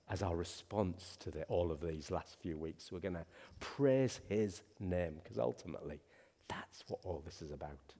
as 0.09 0.23
our 0.23 0.37
response 0.37 1.17
to 1.21 1.31
the, 1.31 1.45
all 1.45 1.73
of 1.73 1.81
these 1.81 2.11
last 2.11 2.37
few 2.41 2.57
weeks. 2.57 2.93
We're 2.93 3.01
going 3.01 3.15
to 3.15 3.27
praise 3.61 4.21
His 4.29 4.63
name 4.79 5.15
because 5.23 5.39
ultimately 5.39 6.01
that's 6.49 6.85
what 6.89 7.01
all 7.05 7.23
this 7.25 7.43
is 7.43 7.51
about. 7.51 7.95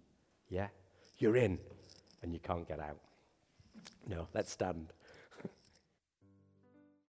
Yeah? 0.55 0.69
You're 1.19 1.37
in 1.37 1.59
and 2.23 2.33
you 2.33 2.39
can't 2.39 2.67
get 2.67 2.79
out. 2.79 3.01
No, 4.07 4.29
let's 4.35 4.53
stand. 4.53 4.93